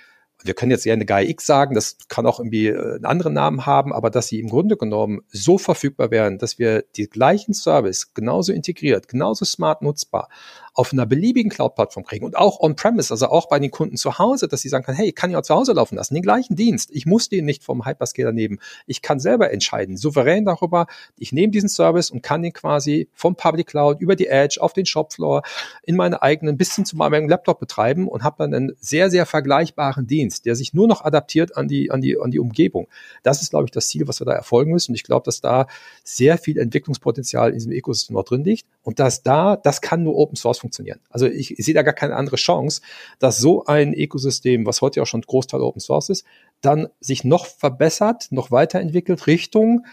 [0.46, 3.66] wir können jetzt gerne Gaia X sagen, das kann auch irgendwie äh, einen anderen Namen
[3.66, 8.14] haben, aber dass sie im Grunde genommen so verfügbar wären, dass wir die gleichen Service
[8.14, 10.30] genauso integriert, genauso smart nutzbar
[10.76, 14.50] auf einer beliebigen Cloud-Plattform kriegen und auch on-premise, also auch bei den Kunden zu Hause,
[14.50, 16.58] dass sie sagen können, hey, ich kann ja auch zu Hause laufen lassen, den gleichen
[16.58, 16.90] Dienst.
[16.92, 18.60] Ich muss den nicht vom Hyperscaler nehmen.
[18.86, 20.88] Ich kann selber entscheiden, souverän darüber.
[21.18, 24.74] Ich nehme diesen Service und kann den quasi vom Public Cloud über die Edge auf
[24.74, 25.44] den Shopfloor
[25.84, 29.26] in meine eigenen bis hin zu meinem Laptop betreiben und habe dann einen sehr, sehr
[29.26, 32.90] vergleichbaren Dienst, der sich nur noch adaptiert an die, an die, an die Umgebung.
[33.24, 34.92] Das ist, glaube ich, das Ziel, was wir da erfolgen müssen.
[34.92, 35.68] Und ich glaube, dass da
[36.04, 40.18] sehr viel Entwicklungspotenzial in diesem Ökosystem noch drin liegt und dass da, das kann nur
[40.18, 41.00] Open Source funktionieren.
[41.12, 42.82] Also ich, ich sehe da gar keine andere Chance,
[43.20, 46.26] dass so ein Ökosystem, was heute ja auch schon Großteil Open Source ist,
[46.62, 49.86] dann sich noch verbessert, noch weiterentwickelt Richtung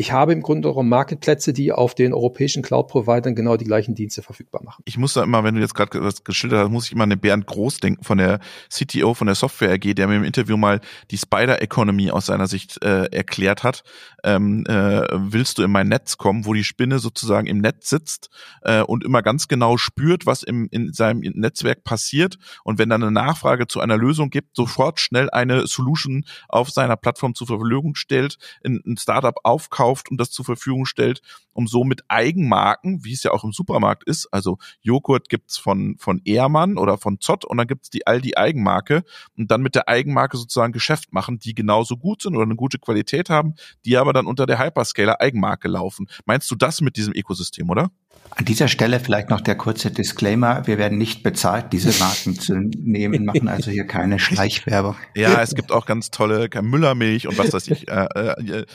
[0.00, 4.22] ich habe im Grunde auch Marketplätze, die auf den europäischen Cloud-Providern genau die gleichen Dienste
[4.22, 4.82] verfügbar machen.
[4.86, 7.10] Ich muss da immer, wenn du jetzt gerade das geschildert hast, muss ich immer an
[7.10, 10.56] den Bernd Groß denken von der CTO von der Software AG, der mir im Interview
[10.56, 13.82] mal die Spider Economy aus seiner Sicht äh, erklärt hat.
[14.24, 18.30] Ähm, äh, willst du in mein Netz kommen, wo die Spinne sozusagen im Netz sitzt
[18.62, 23.02] äh, und immer ganz genau spürt, was im, in seinem Netzwerk passiert und wenn dann
[23.02, 27.96] eine Nachfrage zu einer Lösung gibt, sofort schnell eine Solution auf seiner Plattform zur Verfügung
[27.96, 31.20] stellt, ein Startup aufkauft kauft und das zur Verfügung stellt,
[31.52, 35.96] um so mit Eigenmarken, wie es ja auch im Supermarkt ist, also Joghurt gibt's von,
[35.98, 39.02] von Ehrmann oder von Zott und dann gibt's die Aldi Eigenmarke
[39.36, 42.78] und dann mit der Eigenmarke sozusagen Geschäft machen, die genauso gut sind oder eine gute
[42.78, 46.06] Qualität haben, die aber dann unter der Hyperscaler Eigenmarke laufen.
[46.24, 47.90] Meinst du das mit diesem Ökosystem, oder?
[48.30, 50.66] An dieser Stelle vielleicht noch der kurze Disclaimer.
[50.66, 54.96] Wir werden nicht bezahlt, diese Marken zu nehmen, machen also hier keine Schleichwerbung.
[55.14, 58.66] Ja, es gibt auch ganz tolle Müllermilch und was weiß ich, äh, äh,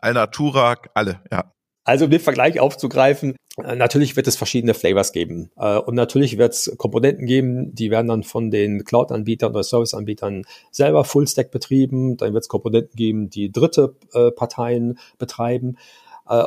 [0.00, 1.52] Alnatura, alle, ja.
[1.84, 5.50] Also um den Vergleich aufzugreifen, äh, natürlich wird es verschiedene Flavors geben.
[5.56, 10.44] Äh, und natürlich wird es Komponenten geben, die werden dann von den Cloud-Anbietern oder Service-Anbietern
[10.70, 12.18] selber Full-Stack betrieben.
[12.18, 15.76] Dann wird es Komponenten geben, die dritte äh, Parteien betreiben.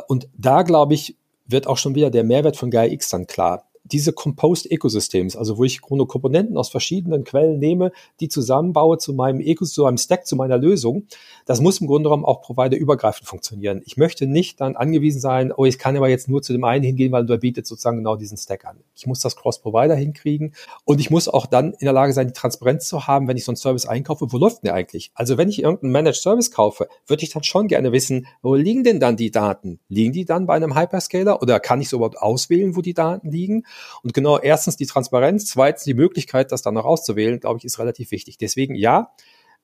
[0.06, 3.68] Und da, glaube ich, wird auch schon wieder der Mehrwert von Gaia X dann klar
[3.84, 9.40] diese Composed Ecosystems, also wo ich Komponenten aus verschiedenen Quellen nehme, die zusammenbaue zu meinem
[9.40, 11.06] Eco, zu einem Stack, zu meiner Lösung,
[11.46, 13.82] das muss im Grunde genommen auch providerübergreifend funktionieren.
[13.84, 16.84] Ich möchte nicht dann angewiesen sein, oh, ich kann aber jetzt nur zu dem einen
[16.84, 18.78] hingehen, weil der bietet sozusagen genau diesen Stack an.
[18.94, 22.32] Ich muss das Cross-Provider hinkriegen und ich muss auch dann in der Lage sein, die
[22.32, 25.10] Transparenz zu haben, wenn ich so einen Service einkaufe, wo läuft denn der eigentlich?
[25.14, 28.84] Also wenn ich irgendeinen Managed Service kaufe, würde ich dann schon gerne wissen, wo liegen
[28.84, 29.80] denn dann die Daten?
[29.88, 33.30] Liegen die dann bei einem Hyperscaler oder kann ich so überhaupt auswählen, wo die Daten
[33.30, 33.64] liegen?
[34.02, 37.78] Und genau erstens die Transparenz, zweitens die Möglichkeit, das dann noch auszuwählen, glaube ich, ist
[37.78, 38.38] relativ wichtig.
[38.38, 39.12] Deswegen ja,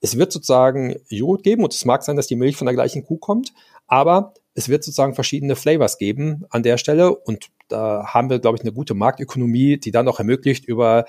[0.01, 3.05] Es wird sozusagen Joghurt geben und es mag sein, dass die Milch von der gleichen
[3.05, 3.53] Kuh kommt,
[3.87, 8.57] aber es wird sozusagen verschiedene Flavors geben an der Stelle und da haben wir, glaube
[8.57, 11.05] ich, eine gute Marktökonomie, die dann auch ermöglicht, über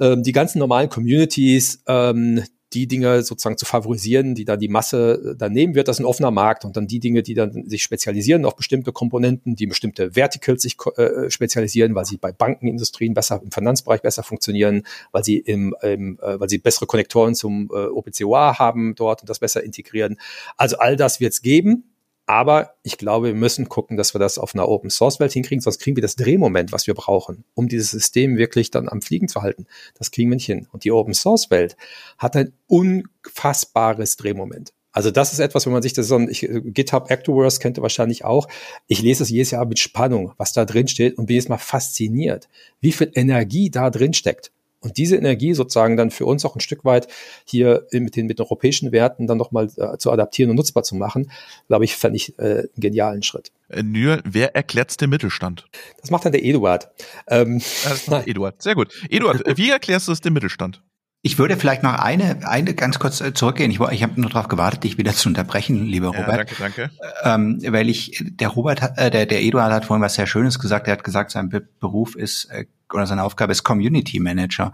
[0.00, 5.32] ähm, die ganzen normalen Communities ähm, die Dinge sozusagen zu favorisieren, die dann die Masse
[5.32, 5.88] äh, dann nehmen wird.
[5.88, 8.92] Das ist ein offener Markt und dann die Dinge, die dann sich spezialisieren auf bestimmte
[8.92, 14.22] Komponenten, die bestimmte Verticals sich äh, spezialisieren, weil sie bei Bankenindustrien besser im Finanzbereich besser
[14.22, 14.82] funktionieren,
[15.12, 19.30] weil sie im, im äh, weil sie bessere Konnektoren zum äh, OPCOA haben dort und
[19.30, 20.18] das besser integrieren.
[20.56, 21.84] Also all das wird es geben.
[22.26, 25.60] Aber ich glaube, wir müssen gucken, dass wir das auf einer Open Source Welt hinkriegen,
[25.60, 29.28] sonst kriegen wir das Drehmoment, was wir brauchen, um dieses System wirklich dann am Fliegen
[29.28, 29.66] zu halten.
[29.98, 30.66] Das kriegen wir nicht hin.
[30.72, 31.76] Und die Open Source Welt
[32.16, 34.72] hat ein unfassbares Drehmoment.
[34.94, 37.82] Also das ist etwas, wenn man sich das so ein ich, GitHub Actoverse kennt ihr
[37.82, 38.46] wahrscheinlich auch.
[38.86, 41.58] Ich lese es jedes Jahr mit Spannung, was da drin steht und bin jetzt mal
[41.58, 42.48] fasziniert,
[42.80, 44.52] wie viel Energie da drin steckt.
[44.84, 47.08] Und diese Energie sozusagen dann für uns auch ein Stück weit
[47.44, 50.94] hier mit den, mit den europäischen Werten dann nochmal äh, zu adaptieren und nutzbar zu
[50.94, 51.30] machen,
[51.68, 53.50] glaube ich, fände ich äh, einen genialen Schritt.
[53.68, 55.64] Äh, Nur, wer erklärt den Mittelstand?
[56.00, 56.90] Das macht dann der Eduard.
[57.26, 58.92] Ähm, das macht Eduard, sehr gut.
[59.08, 60.82] Eduard, wie erklärst du es dem Mittelstand?
[61.26, 63.70] Ich würde vielleicht noch eine, eine ganz kurz äh, zurückgehen.
[63.70, 66.28] Ich, ich habe nur darauf gewartet, dich wieder zu unterbrechen, lieber Robert.
[66.28, 66.90] Ja, danke, danke.
[67.22, 70.86] Ähm, weil ich, der Robert, äh, der, der Eduard hat vorhin was sehr Schönes gesagt.
[70.86, 71.48] Er hat gesagt, sein
[71.80, 74.72] Beruf ist äh, oder seine Aufgabe ist Community Manager.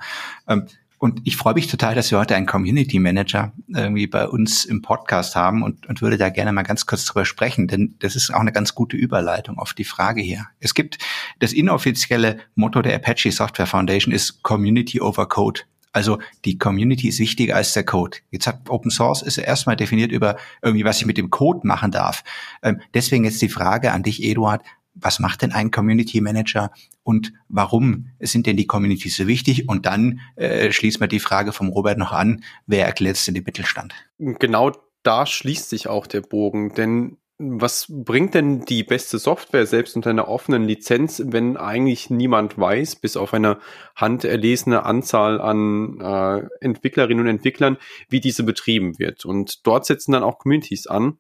[0.48, 0.66] Ähm,
[1.00, 4.82] und ich freue mich total, dass wir heute einen Community Manager irgendwie bei uns im
[4.82, 8.34] Podcast haben und, und würde da gerne mal ganz kurz drüber sprechen, denn das ist
[8.34, 10.48] auch eine ganz gute Überleitung auf die Frage hier.
[10.58, 10.98] Es gibt
[11.38, 15.62] das inoffizielle Motto der Apache Software Foundation ist Community over Code.
[15.92, 18.18] Also die Community ist wichtiger als der Code.
[18.30, 21.90] Jetzt hat Open Source ist erstmal definiert über irgendwie, was ich mit dem Code machen
[21.90, 22.24] darf.
[22.62, 24.62] Ähm, deswegen jetzt die Frage an dich, Eduard
[25.00, 26.70] was macht denn ein Community Manager
[27.02, 29.68] und warum sind denn die Communities so wichtig?
[29.68, 33.34] Und dann äh, schließt man die Frage vom Robert noch an, wer erklärt es denn
[33.34, 33.94] den Mittelstand?
[34.18, 39.96] Genau da schließt sich auch der Bogen, denn was bringt denn die beste Software selbst
[39.96, 43.58] unter einer offenen Lizenz, wenn eigentlich niemand weiß, bis auf eine
[43.96, 47.78] handerlesene Anzahl an äh, Entwicklerinnen und Entwicklern,
[48.10, 49.24] wie diese betrieben wird?
[49.24, 51.18] Und dort setzen dann auch Communities an,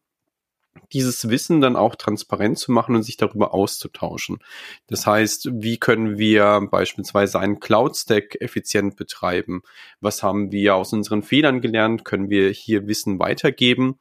[0.92, 4.38] dieses Wissen dann auch transparent zu machen und sich darüber auszutauschen.
[4.86, 9.62] Das heißt, wie können wir beispielsweise einen Cloud-Stack effizient betreiben?
[10.00, 12.04] Was haben wir aus unseren Fehlern gelernt?
[12.04, 13.98] Können wir hier Wissen weitergeben?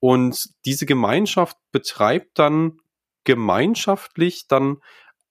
[0.00, 2.78] Und diese Gemeinschaft betreibt dann
[3.24, 4.78] gemeinschaftlich dann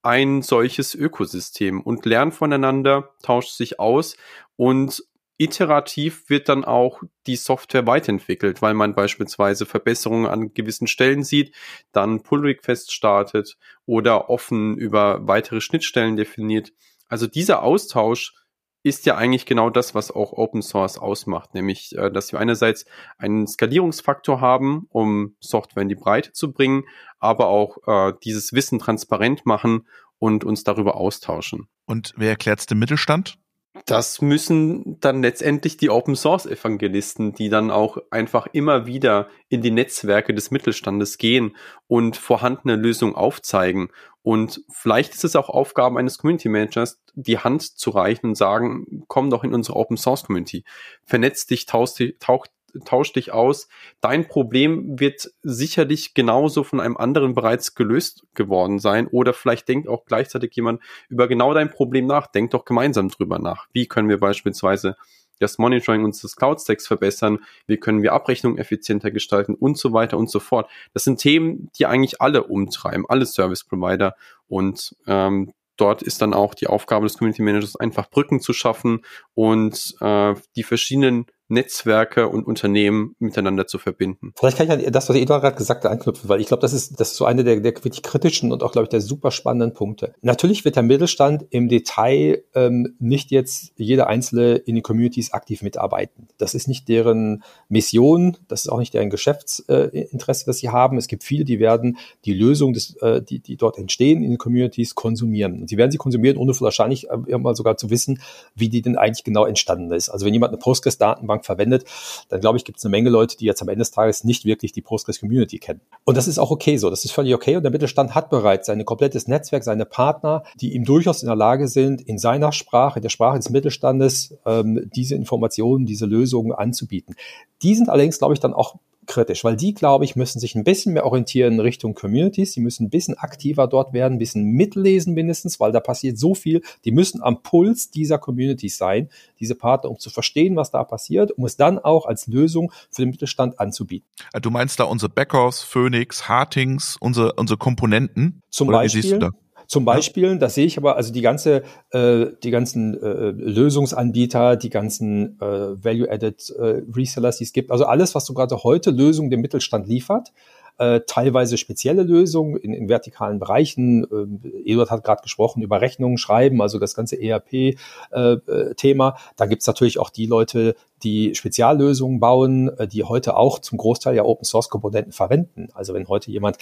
[0.03, 4.15] ein solches Ökosystem und lernt voneinander, tauscht sich aus
[4.55, 5.03] und
[5.41, 11.55] iterativ wird dann auch die Software weiterentwickelt, weil man beispielsweise Verbesserungen an gewissen Stellen sieht,
[11.91, 16.73] dann Pull Request startet oder offen über weitere Schnittstellen definiert.
[17.07, 18.35] Also dieser Austausch
[18.83, 22.85] ist ja eigentlich genau das, was auch Open Source ausmacht, nämlich, äh, dass wir einerseits
[23.17, 26.83] einen Skalierungsfaktor haben, um Software in die Breite zu bringen,
[27.19, 29.87] aber auch äh, dieses Wissen transparent machen
[30.19, 31.67] und uns darüber austauschen.
[31.85, 33.37] Und wer erklärt es dem Mittelstand?
[33.85, 39.61] Das müssen dann letztendlich die Open Source Evangelisten, die dann auch einfach immer wieder in
[39.61, 41.55] die Netzwerke des Mittelstandes gehen
[41.87, 43.89] und vorhandene Lösungen aufzeigen.
[44.23, 49.03] Und vielleicht ist es auch Aufgabe eines Community Managers, die Hand zu reichen und sagen,
[49.07, 50.63] komm doch in unsere Open Source Community.
[51.03, 52.45] Vernetz dich, tausch, tauch,
[52.85, 53.67] tausch dich aus.
[54.01, 59.07] Dein Problem wird sicherlich genauso von einem anderen bereits gelöst geworden sein.
[59.07, 62.27] Oder vielleicht denkt auch gleichzeitig jemand über genau dein Problem nach.
[62.27, 63.67] Denk doch gemeinsam drüber nach.
[63.73, 64.95] Wie können wir beispielsweise
[65.41, 70.29] das Monitoring unseres Cloud-Stacks verbessern, wie können wir Abrechnungen effizienter gestalten und so weiter und
[70.29, 70.69] so fort.
[70.93, 74.15] Das sind Themen, die eigentlich alle umtreiben, alle Service-Provider
[74.47, 79.03] und ähm, dort ist dann auch die Aufgabe des Community Managers einfach Brücken zu schaffen
[79.33, 84.33] und äh, die verschiedenen Netzwerke und Unternehmen miteinander zu verbinden.
[84.35, 86.73] Vielleicht kann ich an das, was Eduard gerade gesagt hat, anknüpfen, weil ich glaube, das
[86.73, 89.31] ist, das ist so eine der, der wirklich kritischen und auch, glaube ich, der super
[89.31, 90.13] spannenden Punkte.
[90.21, 95.61] Natürlich wird der Mittelstand im Detail ähm, nicht jetzt jeder Einzelne in den Communities aktiv
[95.61, 96.27] mitarbeiten.
[96.37, 100.97] Das ist nicht deren Mission, das ist auch nicht deren Geschäftsinteresse, äh, das sie haben.
[100.97, 104.37] Es gibt viele, die werden die Lösung, des, äh, die, die dort entstehen in den
[104.37, 105.61] Communities, konsumieren.
[105.61, 108.21] Und sie werden sie konsumieren, ohne wahrscheinlich äh, irgendwann sogar zu wissen,
[108.55, 110.09] wie die denn eigentlich genau entstanden ist.
[110.09, 111.85] Also wenn jemand eine Postgres-Datenbank Datenbank verwendet,
[112.29, 114.45] dann glaube ich, gibt es eine Menge Leute, die jetzt am Ende des Tages nicht
[114.45, 115.81] wirklich die Postgres-Community kennen.
[116.05, 116.89] Und das ist auch okay so.
[116.89, 117.55] Das ist völlig okay.
[117.55, 121.35] Und der Mittelstand hat bereits sein komplettes Netzwerk, seine Partner, die ihm durchaus in der
[121.35, 127.15] Lage sind, in seiner Sprache, der Sprache des Mittelstandes, ähm, diese Informationen, diese Lösungen anzubieten.
[127.61, 128.75] Die sind allerdings, glaube ich, dann auch
[129.11, 132.53] kritisch, weil die, glaube ich, müssen sich ein bisschen mehr orientieren in Richtung Communities.
[132.53, 136.33] Die müssen ein bisschen aktiver dort werden, ein bisschen mitlesen mindestens, weil da passiert so
[136.33, 136.61] viel.
[136.85, 141.31] Die müssen am Puls dieser Communities sein, diese Partner, um zu verstehen, was da passiert,
[141.31, 144.07] um es dann auch als Lösung für den Mittelstand anzubieten.
[144.41, 148.41] Du meinst da unsere Beckers, Phoenix, Hartings, unsere, unsere Komponenten?
[148.49, 149.31] Zum Oder Beispiel.
[149.71, 154.69] Zum Beispiel, das sehe ich aber, also die ganze, äh, die ganzen äh, Lösungsanbieter, die
[154.69, 159.29] ganzen äh, Value-Added äh, Resellers, die es gibt, also alles, was so gerade heute Lösungen
[159.29, 160.33] dem Mittelstand liefert,
[160.77, 164.03] äh, teilweise spezielle Lösungen in, in vertikalen Bereichen.
[164.03, 169.09] Äh, Eduard hat gerade gesprochen über Rechnungen schreiben, also das ganze ERP-Thema.
[169.09, 173.77] Äh, da gibt's natürlich auch die Leute, die Speziallösungen bauen, äh, die heute auch zum
[173.77, 175.69] Großteil ja Open Source Komponenten verwenden.
[175.73, 176.57] Also wenn heute jemand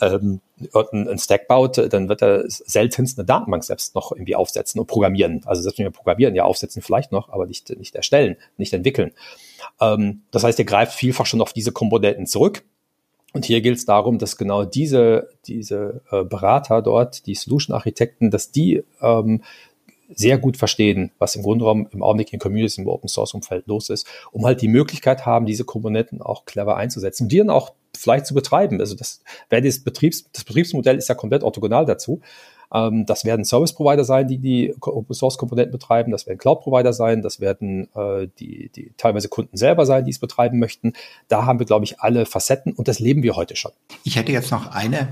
[0.00, 0.40] ähm,
[0.92, 5.42] einen Stack baut, dann wird er seltenst eine Datenbank selbst noch irgendwie aufsetzen und programmieren.
[5.46, 9.12] Also selbst wenn wir programmieren, ja aufsetzen vielleicht noch, aber nicht, nicht erstellen, nicht entwickeln.
[9.80, 12.62] Ähm, das heißt, er greift vielfach schon auf diese Komponenten zurück.
[13.32, 18.50] Und hier gilt es darum, dass genau diese, diese äh, Berater dort, die Solution-Architekten, dass
[18.50, 19.42] die ähm,
[20.12, 23.90] sehr gut verstehen, was im genommen im Augenblick in Communities im Open Source Umfeld los
[23.90, 27.72] ist, um halt die Möglichkeit haben, diese Komponenten auch clever einzusetzen und die dann auch
[27.96, 28.80] vielleicht zu betreiben.
[28.80, 32.20] Also das, wer das Betriebs, das Betriebsmodell ist ja komplett orthogonal dazu.
[32.72, 36.12] Ähm, das werden Service Provider sein, die die Open Source Komponenten betreiben.
[36.12, 37.22] Das werden Cloud Provider sein.
[37.22, 40.92] Das werden äh, die, die teilweise Kunden selber sein, die es betreiben möchten.
[41.28, 43.72] Da haben wir, glaube ich, alle Facetten und das leben wir heute schon.
[44.04, 45.08] Ich hätte jetzt noch eine,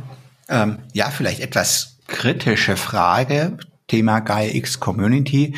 [0.49, 3.59] ähm, ja, vielleicht etwas kritische Frage.
[3.87, 5.57] Thema Gaia X Community.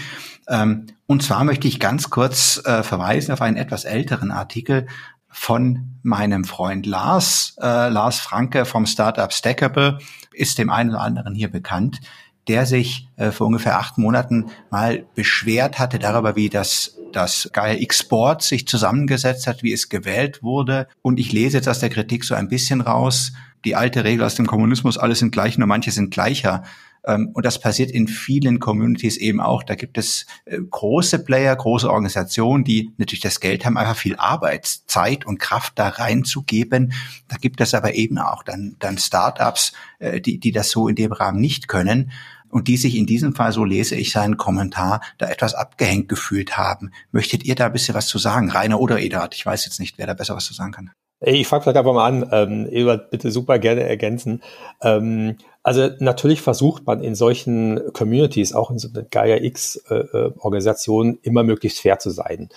[0.48, 4.86] Ähm, und zwar möchte ich ganz kurz äh, verweisen auf einen etwas älteren Artikel
[5.30, 9.98] von meinem Freund Lars, äh, Lars Franke vom Startup Stackable,
[10.32, 12.00] ist dem einen oder anderen hier bekannt,
[12.48, 17.74] der sich äh, vor ungefähr acht Monaten mal beschwert hatte darüber, wie das das Gaia
[17.74, 20.86] X-Board sich zusammengesetzt hat, wie es gewählt wurde.
[21.02, 23.32] Und ich lese jetzt aus der Kritik so ein bisschen raus,
[23.64, 26.62] die alte Regel aus dem Kommunismus, alle sind gleich, nur manche sind gleicher.
[27.04, 29.62] Ähm, und das passiert in vielen Communities eben auch.
[29.62, 34.16] Da gibt es äh, große Player, große Organisationen, die natürlich das Geld haben, einfach viel
[34.16, 36.92] Arbeitszeit und Kraft da reinzugeben.
[37.28, 40.96] Da gibt es aber eben auch dann, dann Startups, äh, die, die das so in
[40.96, 42.10] dem Rahmen nicht können
[42.50, 46.56] und die sich in diesem Fall, so lese ich seinen Kommentar, da etwas abgehängt gefühlt
[46.56, 46.90] haben.
[47.12, 48.50] Möchtet ihr da ein bisschen was zu sagen?
[48.50, 49.34] Rainer oder Eduard?
[49.34, 50.90] Ich weiß jetzt nicht, wer da besser was zu sagen kann.
[51.22, 54.42] Ich frage vielleicht einfach mal an, ähm, Eduard, bitte super gerne ergänzen.
[54.80, 61.18] Ähm, also natürlich versucht man in solchen Communities, auch in so einer Gaia X-Organisation, äh,
[61.22, 62.48] immer möglichst fair zu sein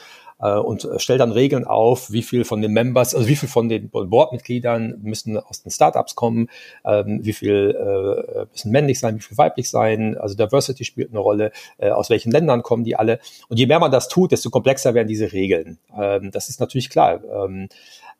[0.43, 3.69] äh, und stellt dann Regeln auf, wie viel von den Members, also wie viel von
[3.69, 6.49] den Boardmitgliedern müssen aus den Startups kommen,
[6.85, 11.19] ähm, wie viel äh, müssen männlich sein, wie viel weiblich sein, also Diversity spielt eine
[11.19, 13.19] Rolle, äh, aus welchen Ländern kommen die alle.
[13.49, 15.79] Und je mehr man das tut, desto komplexer werden diese Regeln.
[15.97, 17.21] Ähm, das ist natürlich klar.
[17.23, 17.67] Ähm,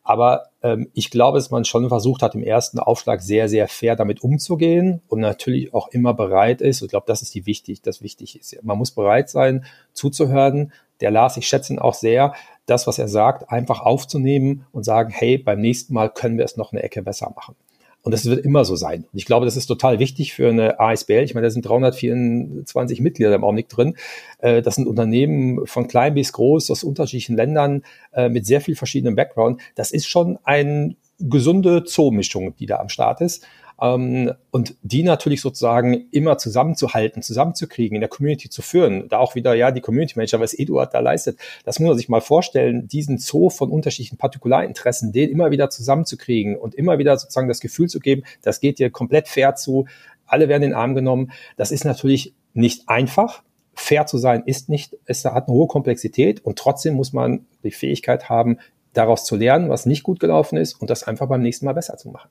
[0.04, 3.96] aber ähm, ich glaube, dass man schon versucht hat, im ersten Aufschlag sehr, sehr fair
[3.96, 6.82] damit umzugehen und natürlich auch immer bereit ist.
[6.82, 8.62] Ich glaube, das ist die wichtig, das wichtig ist.
[8.64, 10.74] Man muss bereit sein, zuzuhören.
[11.00, 12.34] Der Lars, ich schätze ihn auch sehr,
[12.66, 16.58] das, was er sagt, einfach aufzunehmen und sagen, hey, beim nächsten Mal können wir es
[16.58, 17.56] noch eine Ecke besser machen.
[18.04, 19.06] Und das wird immer so sein.
[19.12, 21.24] Und ich glaube, das ist total wichtig für eine ASBL.
[21.24, 23.96] Ich meine, da sind 324 Mitglieder im Augenblick drin.
[24.40, 28.76] Äh, das sind Unternehmen von klein bis groß aus unterschiedlichen Ländern äh, mit sehr viel
[28.76, 29.62] verschiedenem Background.
[29.76, 33.46] Das ist schon eine gesunde Zoomischung, die da am Start ist.
[33.82, 39.10] Ähm, und die natürlich sozusagen immer zusammenzuhalten, zusammenzukriegen, in der Community zu führen.
[39.10, 42.10] Da auch wieder, ja, die Community Manager, was Eduard da leistet, das muss man sich
[42.10, 47.48] mal vorstellen, diesen Zoo von unterschiedlichen Partikularinteressen, den immer wieder zusammenzukriegen und immer wieder sozusagen
[47.48, 49.86] das Gefühl zu geben, das geht dir komplett fair zu,
[50.26, 51.32] alle werden in den Arm genommen.
[51.58, 53.44] Das ist natürlich nicht einfach.
[53.76, 57.72] Fair zu sein ist nicht, es hat eine hohe Komplexität und trotzdem muss man die
[57.72, 58.60] Fähigkeit haben,
[58.94, 61.98] daraus zu lernen, was nicht gut gelaufen ist und das einfach beim nächsten Mal besser
[61.98, 62.30] zu machen.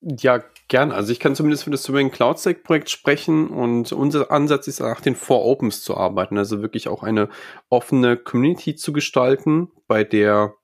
[0.00, 0.92] Ja, gern.
[0.92, 4.80] Also ich kann zumindest für das Sovereign Cloud Stack Projekt sprechen und unser Ansatz ist
[4.80, 7.28] nach den Four Opens zu arbeiten, also wirklich auch eine
[7.68, 10.54] offene Community zu gestalten, bei der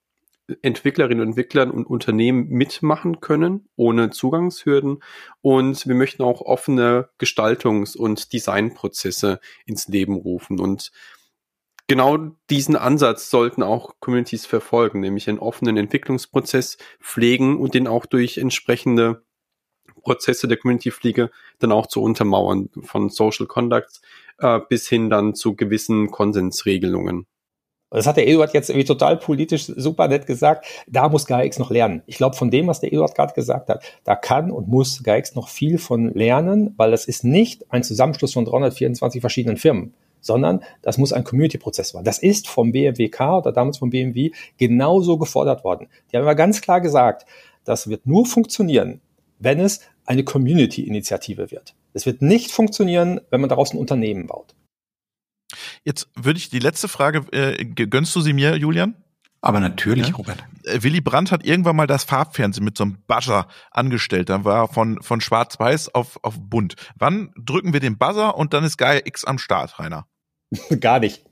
[0.63, 5.03] Entwicklerinnen und Entwickler und Unternehmen mitmachen können, ohne Zugangshürden.
[5.41, 10.61] Und wir möchten auch offene Gestaltungs- und Designprozesse ins Leben rufen.
[10.61, 10.93] Und
[11.87, 12.19] genau
[12.51, 18.39] diesen Ansatz sollten auch Communities verfolgen, nämlich einen offenen Entwicklungsprozess pflegen und den auch durch
[18.39, 19.23] entsprechende
[20.03, 24.03] Prozesse der Community-Pflege dann auch zu untermauern, von Social Conducts
[24.39, 27.27] äh, bis hin dann zu gewissen Konsensregelungen.
[27.91, 30.67] Das hat der Eduard jetzt irgendwie total politisch super nett gesagt.
[30.89, 32.03] Da muss GAIX noch lernen.
[32.07, 35.37] Ich glaube, von dem, was der Eduard gerade gesagt hat, da kann und muss GAIX
[35.37, 39.95] noch viel von lernen, weil das ist nicht ein Zusammenschluss von 324 verschiedenen Firmen
[40.25, 42.05] sondern das muss ein Community-Prozess sein.
[42.05, 45.89] Das ist vom BMWK oder damals vom BMW genauso gefordert worden.
[46.11, 47.27] Die haben aber ganz klar gesagt,
[47.65, 49.01] das wird nur funktionieren,
[49.39, 51.75] wenn es eine Community-Initiative wird.
[51.93, 54.55] Es wird nicht funktionieren, wenn man daraus ein Unternehmen baut.
[55.85, 58.97] Jetzt würde ich die letzte Frage, äh, gönnst du sie mir, Julian?
[59.45, 60.15] Aber natürlich, ja?
[60.15, 60.43] Robert.
[60.65, 64.31] Äh, Willy Brandt hat irgendwann mal das Farbfernsehen mit so einem Buzzer angestellt.
[64.31, 66.77] Dann war von, von schwarz-weiß auf, auf bunt.
[66.97, 70.07] Wann drücken wir den Buzzer und dann ist Gaia X am Start, Rainer?
[70.81, 71.25] Gar nicht.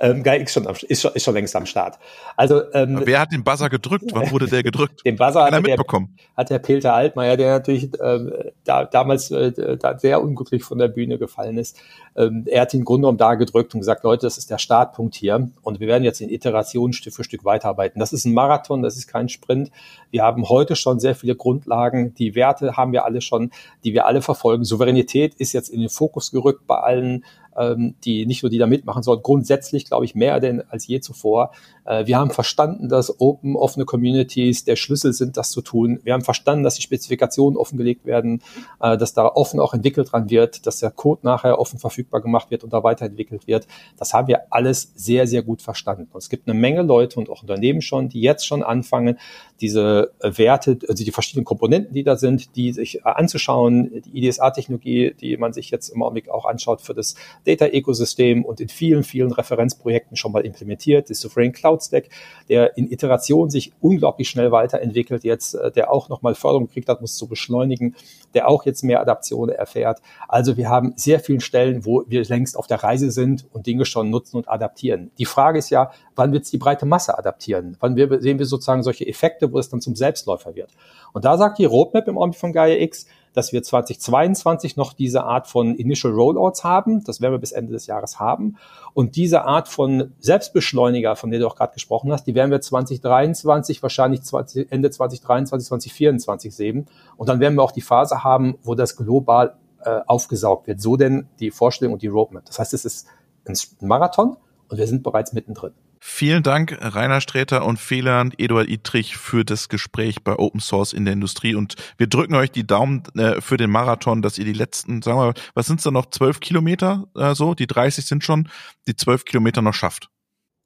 [0.00, 1.98] Ähm, Guy X schon am, ist, schon, ist schon längst am Start.
[2.36, 4.06] Also, ähm, Wer hat den Buzzer gedrückt?
[4.12, 5.00] Wann wurde der gedrückt?
[5.04, 6.16] Den Buzzer hat, mitbekommen.
[6.16, 8.32] Der, hat der Peter Altmaier, der natürlich ähm,
[8.64, 11.78] da, damals äh, da sehr unglücklich von der Bühne gefallen ist.
[12.16, 15.14] Ähm, er hat den Grunde genommen da gedrückt und gesagt, Leute, das ist der Startpunkt
[15.14, 18.00] hier und wir werden jetzt in Iterationen Stück für Stück weiterarbeiten.
[18.00, 19.70] Das ist ein Marathon, das ist kein Sprint.
[20.10, 22.14] Wir haben heute schon sehr viele Grundlagen.
[22.14, 23.50] Die Werte haben wir alle schon,
[23.84, 24.64] die wir alle verfolgen.
[24.64, 27.24] Souveränität ist jetzt in den Fokus gerückt bei allen
[27.56, 31.00] ähm, die nicht nur die da mitmachen, sondern grundsätzlich, glaube ich, mehr denn als je
[31.00, 31.52] zuvor.
[31.90, 35.98] Äh, wir haben verstanden, dass open, offene Communities der Schlüssel sind, das zu tun.
[36.04, 38.42] Wir haben verstanden, dass die Spezifikationen offengelegt werden,
[38.80, 42.50] äh, dass da offen auch entwickelt dran wird, dass der Code nachher offen verfügbar gemacht
[42.50, 43.66] wird und da weiterentwickelt wird.
[43.96, 46.08] Das haben wir alles sehr, sehr gut verstanden.
[46.12, 49.18] Und es gibt eine Menge Leute und auch Unternehmen schon, die jetzt schon anfangen,
[49.60, 55.36] diese Werte, also die verschiedenen Komponenten, die da sind, die sich anzuschauen, die IDSA-Technologie, die
[55.36, 57.14] man sich jetzt im Augenblick auch anschaut für das
[57.44, 62.08] Data-Ökosystem und in vielen, vielen Referenzprojekten schon mal implementiert, das Sovereign Cloud Stack,
[62.48, 67.00] der in Iteration sich unglaublich schnell weiterentwickelt, jetzt, äh, der auch nochmal Förderung gekriegt hat,
[67.00, 67.96] muss zu beschleunigen,
[68.34, 70.00] der auch jetzt mehr Adaptionen erfährt.
[70.28, 73.84] Also wir haben sehr vielen Stellen, wo wir längst auf der Reise sind und Dinge
[73.84, 75.10] schon nutzen und adaptieren.
[75.18, 77.76] Die Frage ist ja, wann wird es die breite Masse adaptieren?
[77.80, 80.70] Wann wir, sehen wir sozusagen solche Effekte, wo es dann zum Selbstläufer wird?
[81.12, 85.24] Und da sagt die Roadmap im Augenblick von Gaia X, dass wir 2022 noch diese
[85.24, 87.04] Art von Initial Rollouts haben.
[87.04, 88.56] Das werden wir bis Ende des Jahres haben.
[88.94, 92.60] Und diese Art von Selbstbeschleuniger, von der du auch gerade gesprochen hast, die werden wir
[92.60, 96.88] 2023, wahrscheinlich 20, Ende 2023, 2024 sehen.
[97.16, 100.80] Und dann werden wir auch die Phase haben, wo das global äh, aufgesaugt wird.
[100.80, 102.44] So denn die Vorstellung und die Roadmap.
[102.46, 103.06] Das heißt, es ist
[103.46, 104.36] ein Marathon
[104.68, 105.72] und wir sind bereits mittendrin.
[106.02, 111.04] Vielen Dank, Rainer Sträter und Fehlern, Eduard Itrich, für das Gespräch bei Open Source in
[111.04, 111.54] der Industrie.
[111.54, 115.18] Und wir drücken euch die Daumen äh, für den Marathon, dass ihr die letzten, sagen
[115.18, 117.54] wir, was sind es da noch, zwölf Kilometer äh, so?
[117.54, 118.48] Die 30 sind schon,
[118.88, 120.08] die zwölf Kilometer noch schafft.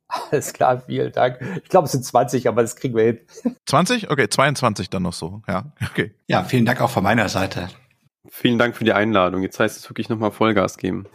[0.07, 1.41] Alles klar, vielen Dank.
[1.64, 3.18] Ich glaube, es sind 20, aber das kriegen wir hin.
[3.66, 4.11] 20?
[4.11, 5.43] Okay, 22 dann noch so.
[5.49, 6.14] Ja, okay.
[6.28, 7.68] Ja, vielen Dank auch von meiner Seite.
[8.28, 9.43] Vielen Dank für die Einladung.
[9.43, 11.07] Jetzt heißt es wirklich nochmal Vollgas geben.